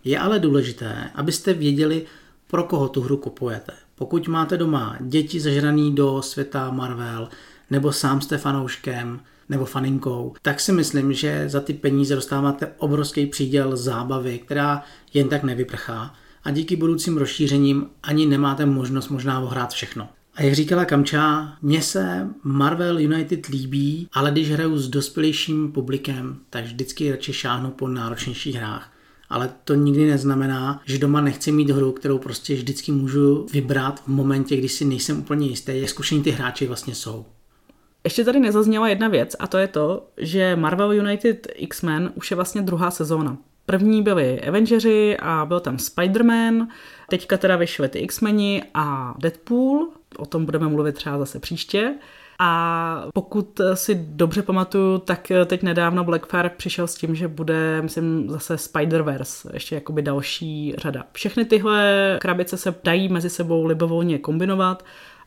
Je 0.04 0.18
ale 0.18 0.38
důležité, 0.38 1.10
abyste 1.14 1.52
věděli, 1.52 2.06
pro 2.46 2.62
koho 2.62 2.88
tu 2.88 3.00
hru 3.00 3.16
kupujete. 3.16 3.72
Pokud 3.94 4.28
máte 4.28 4.56
doma 4.56 4.96
děti 5.00 5.40
zažraný 5.40 5.94
do 5.94 6.22
světa 6.22 6.70
Marvel, 6.70 7.28
nebo 7.70 7.92
sám 7.92 8.20
jste 8.20 8.38
fanouškem, 8.38 9.20
nebo 9.48 9.64
faninkou, 9.64 10.34
tak 10.42 10.60
si 10.60 10.72
myslím, 10.72 11.12
že 11.12 11.48
za 11.48 11.60
ty 11.60 11.72
peníze 11.72 12.14
dostáváte 12.14 12.72
obrovský 12.78 13.26
příděl 13.26 13.76
zábavy, 13.76 14.38
která 14.38 14.82
jen 15.14 15.28
tak 15.28 15.42
nevyprchá 15.42 16.14
a 16.44 16.50
díky 16.50 16.76
budoucím 16.76 17.16
rozšířením 17.16 17.86
ani 18.02 18.26
nemáte 18.26 18.66
možnost 18.66 19.08
možná 19.08 19.40
ohrát 19.40 19.72
všechno. 19.72 20.08
A 20.34 20.42
jak 20.42 20.54
říkala 20.54 20.84
Kamča, 20.84 21.56
mně 21.62 21.82
se 21.82 22.28
Marvel 22.42 23.00
United 23.00 23.46
líbí, 23.46 24.08
ale 24.12 24.30
když 24.30 24.50
hraju 24.50 24.78
s 24.78 24.88
dospělejším 24.88 25.72
publikem, 25.72 26.38
tak 26.50 26.64
vždycky 26.64 27.10
radši 27.10 27.32
šáhnu 27.32 27.70
po 27.70 27.88
náročnějších 27.88 28.56
hrách. 28.56 28.90
Ale 29.28 29.50
to 29.64 29.74
nikdy 29.74 30.10
neznamená, 30.10 30.82
že 30.84 30.98
doma 30.98 31.20
nechci 31.20 31.52
mít 31.52 31.70
hru, 31.70 31.92
kterou 31.92 32.18
prostě 32.18 32.54
vždycky 32.54 32.92
můžu 32.92 33.46
vybrat 33.52 34.00
v 34.00 34.08
momentě, 34.08 34.56
kdy 34.56 34.68
si 34.68 34.84
nejsem 34.84 35.18
úplně 35.18 35.46
jistý, 35.46 35.72
jak 35.74 35.88
zkušení 35.88 36.22
ty 36.22 36.30
hráči 36.30 36.66
vlastně 36.66 36.94
jsou. 36.94 37.26
Ještě 38.04 38.24
tady 38.24 38.40
nezazněla 38.40 38.88
jedna 38.88 39.08
věc 39.08 39.36
a 39.38 39.46
to 39.46 39.58
je 39.58 39.68
to, 39.68 40.06
že 40.16 40.56
Marvel 40.56 40.92
United 40.92 41.46
X-Men 41.54 42.12
už 42.14 42.30
je 42.30 42.34
vlastně 42.34 42.62
druhá 42.62 42.90
sezóna. 42.90 43.36
První 43.66 44.02
byli 44.02 44.40
Avengeri 44.40 45.16
a 45.16 45.44
byl 45.46 45.60
tam 45.60 45.76
Spider-Man, 45.76 46.66
teďka 47.10 47.36
teda 47.36 47.56
vyšly 47.56 47.88
ty 47.88 47.98
X-meni 47.98 48.62
a 48.74 49.14
Deadpool, 49.18 49.88
o 50.16 50.26
tom 50.26 50.44
budeme 50.44 50.68
mluvit 50.68 50.94
třeba 50.94 51.18
zase 51.18 51.40
příště. 51.40 51.94
A 52.38 53.06
pokud 53.14 53.60
si 53.74 53.94
dobře 54.08 54.42
pamatuju, 54.42 54.98
tak 54.98 55.32
teď 55.46 55.62
nedávno 55.62 56.04
Blackfire 56.04 56.50
přišel 56.50 56.86
s 56.86 56.94
tím, 56.94 57.14
že 57.14 57.28
bude, 57.28 57.82
myslím, 57.82 58.30
zase 58.30 58.54
Spider-Verse, 58.54 59.50
ještě 59.52 59.74
jakoby 59.74 60.02
další 60.02 60.74
řada. 60.78 61.04
Všechny 61.12 61.44
tyhle 61.44 62.18
krabice 62.20 62.56
se 62.56 62.74
dají 62.84 63.08
mezi 63.08 63.30
sebou 63.30 63.66
libovolně 63.66 64.18
kombinovat 64.18 64.84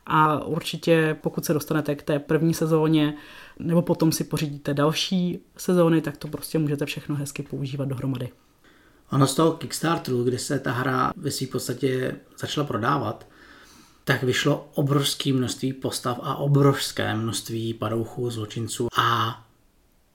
a 0.08 0.44
určitě 0.44 1.16
pokud 1.20 1.44
se 1.44 1.52
dostanete 1.52 1.94
k 1.94 2.02
té 2.02 2.18
první 2.18 2.54
sezóně, 2.54 3.14
nebo 3.58 3.82
potom 3.82 4.12
si 4.12 4.24
pořídíte 4.24 4.74
další 4.74 5.38
sezóny, 5.56 6.00
tak 6.00 6.16
to 6.16 6.28
prostě 6.28 6.58
můžete 6.58 6.86
všechno 6.86 7.16
hezky 7.16 7.42
používat 7.42 7.88
dohromady. 7.88 8.28
Ono 9.12 9.26
z 9.26 9.34
toho 9.34 9.52
Kickstarteru, 9.52 10.24
kde 10.24 10.38
se 10.38 10.58
ta 10.58 10.72
hra 10.72 11.12
ve 11.16 11.30
své 11.30 11.46
podstatě 11.46 12.16
začala 12.38 12.66
prodávat, 12.66 13.26
tak 14.04 14.22
vyšlo 14.22 14.68
obrovské 14.74 15.32
množství 15.32 15.72
postav 15.72 16.20
a 16.22 16.36
obrovské 16.36 17.14
množství 17.14 17.74
padouchů, 17.74 18.30
zločinců 18.30 18.88
a 18.98 19.40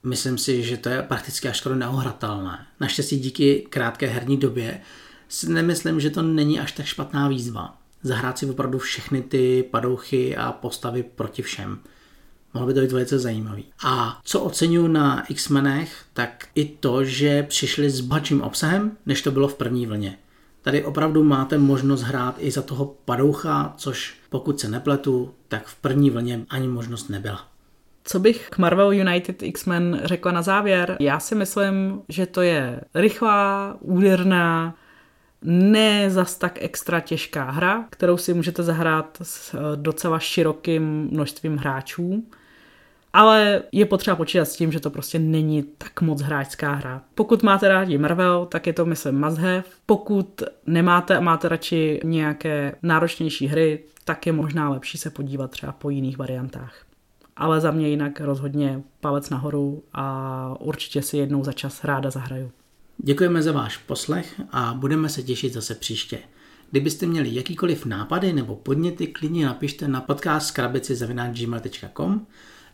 myslím 0.02 0.38
si, 0.38 0.62
že 0.62 0.76
to 0.76 0.88
je 0.88 1.02
prakticky 1.02 1.48
až 1.48 1.58
skoro 1.58 1.74
neohratelné. 1.74 2.66
Naštěstí 2.80 3.18
díky 3.18 3.66
krátké 3.70 4.06
herní 4.06 4.36
době 4.36 4.80
si 5.28 5.52
nemyslím, 5.52 6.00
že 6.00 6.10
to 6.10 6.22
není 6.22 6.60
až 6.60 6.72
tak 6.72 6.86
špatná 6.86 7.28
výzva. 7.28 7.83
Zahrát 8.06 8.38
si 8.38 8.46
opravdu 8.46 8.78
všechny 8.78 9.22
ty 9.22 9.68
padouchy 9.70 10.36
a 10.36 10.52
postavy 10.52 11.02
proti 11.02 11.42
všem. 11.42 11.78
Mohlo 12.54 12.66
by 12.66 12.74
to 12.74 12.80
být 12.80 12.92
velice 12.92 13.18
zajímavý. 13.18 13.64
A 13.84 14.20
co 14.24 14.40
oceňuji 14.40 14.88
na 14.88 15.24
X-menech, 15.28 16.04
tak 16.12 16.46
i 16.54 16.64
to, 16.64 17.04
že 17.04 17.42
přišli 17.42 17.90
s 17.90 18.00
bohatším 18.00 18.42
obsahem, 18.42 18.96
než 19.06 19.22
to 19.22 19.30
bylo 19.30 19.48
v 19.48 19.54
první 19.54 19.86
vlně. 19.86 20.18
Tady 20.62 20.84
opravdu 20.84 21.24
máte 21.24 21.58
možnost 21.58 22.02
hrát 22.02 22.34
i 22.38 22.50
za 22.50 22.62
toho 22.62 22.94
padoucha, 23.04 23.74
což 23.76 24.14
pokud 24.28 24.60
se 24.60 24.68
nepletu, 24.68 25.34
tak 25.48 25.66
v 25.66 25.74
první 25.74 26.10
vlně 26.10 26.44
ani 26.50 26.68
možnost 26.68 27.08
nebyla. 27.08 27.48
Co 28.04 28.18
bych 28.18 28.48
k 28.50 28.58
Marvel 28.58 28.92
United 28.92 29.42
X-Men 29.42 30.00
řekla 30.04 30.32
na 30.32 30.42
závěr? 30.42 30.96
Já 31.00 31.20
si 31.20 31.34
myslím, 31.34 32.02
že 32.08 32.26
to 32.26 32.42
je 32.42 32.80
rychlá, 32.94 33.76
úderná, 33.80 34.74
ne 35.44 36.10
zas 36.10 36.36
tak 36.36 36.58
extra 36.62 37.00
těžká 37.00 37.50
hra, 37.50 37.84
kterou 37.90 38.16
si 38.16 38.34
můžete 38.34 38.62
zahrát 38.62 39.18
s 39.22 39.56
docela 39.76 40.18
širokým 40.18 41.08
množstvím 41.10 41.56
hráčů 41.56 42.24
ale 43.14 43.62
je 43.72 43.86
potřeba 43.86 44.16
počítat 44.16 44.44
s 44.44 44.56
tím, 44.56 44.72
že 44.72 44.80
to 44.80 44.90
prostě 44.90 45.18
není 45.18 45.62
tak 45.62 46.00
moc 46.00 46.20
hráčská 46.20 46.72
hra. 46.72 47.02
Pokud 47.14 47.42
máte 47.42 47.68
rádi 47.68 47.98
Marvel, 47.98 48.46
tak 48.46 48.66
je 48.66 48.72
to 48.72 48.86
myslím 48.86 49.20
must 49.20 49.38
have. 49.38 49.64
Pokud 49.86 50.42
nemáte 50.66 51.16
a 51.16 51.20
máte 51.20 51.48
radši 51.48 52.00
nějaké 52.04 52.74
náročnější 52.82 53.46
hry, 53.46 53.84
tak 54.04 54.26
je 54.26 54.32
možná 54.32 54.70
lepší 54.70 54.98
se 54.98 55.10
podívat 55.10 55.50
třeba 55.50 55.72
po 55.72 55.90
jiných 55.90 56.18
variantách. 56.18 56.74
Ale 57.36 57.60
za 57.60 57.70
mě 57.70 57.88
jinak 57.88 58.20
rozhodně 58.20 58.82
palec 59.00 59.30
nahoru 59.30 59.82
a 59.92 60.56
určitě 60.60 61.02
si 61.02 61.16
jednou 61.16 61.44
za 61.44 61.52
čas 61.52 61.84
ráda 61.84 62.10
zahraju. 62.10 62.50
Děkujeme 62.98 63.42
za 63.42 63.52
váš 63.52 63.76
poslech 63.76 64.40
a 64.50 64.74
budeme 64.74 65.08
se 65.08 65.22
těšit 65.22 65.52
zase 65.52 65.74
příště. 65.74 66.18
Kdybyste 66.70 67.06
měli 67.06 67.34
jakýkoliv 67.34 67.84
nápady 67.84 68.32
nebo 68.32 68.56
podněty, 68.56 69.06
klidně 69.06 69.46
napište 69.46 69.88
na 69.88 70.00
podcast 70.00 70.50
krabici.gmail.com 70.50 72.26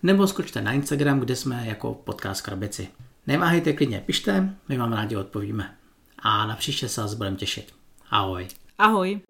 nebo 0.03 0.27
skočte 0.27 0.63
na 0.63 0.73
Instagram, 0.73 1.21
kde 1.21 1.37
jsme 1.37 1.67
jako 1.67 1.95
podcast 1.95 2.43
Krabici. 2.43 2.89
Neváhejte, 3.27 3.73
klidně 3.73 4.03
pište, 4.07 4.55
my 4.69 4.79
vám 4.79 4.93
rádi 4.93 5.17
odpovíme. 5.17 5.75
A 6.19 6.47
na 6.47 6.57
příště 6.57 6.89
se 6.89 7.01
vás 7.01 7.15
budeme 7.15 7.37
těšit. 7.37 7.73
Ahoj. 8.11 8.49
Ahoj. 8.79 9.21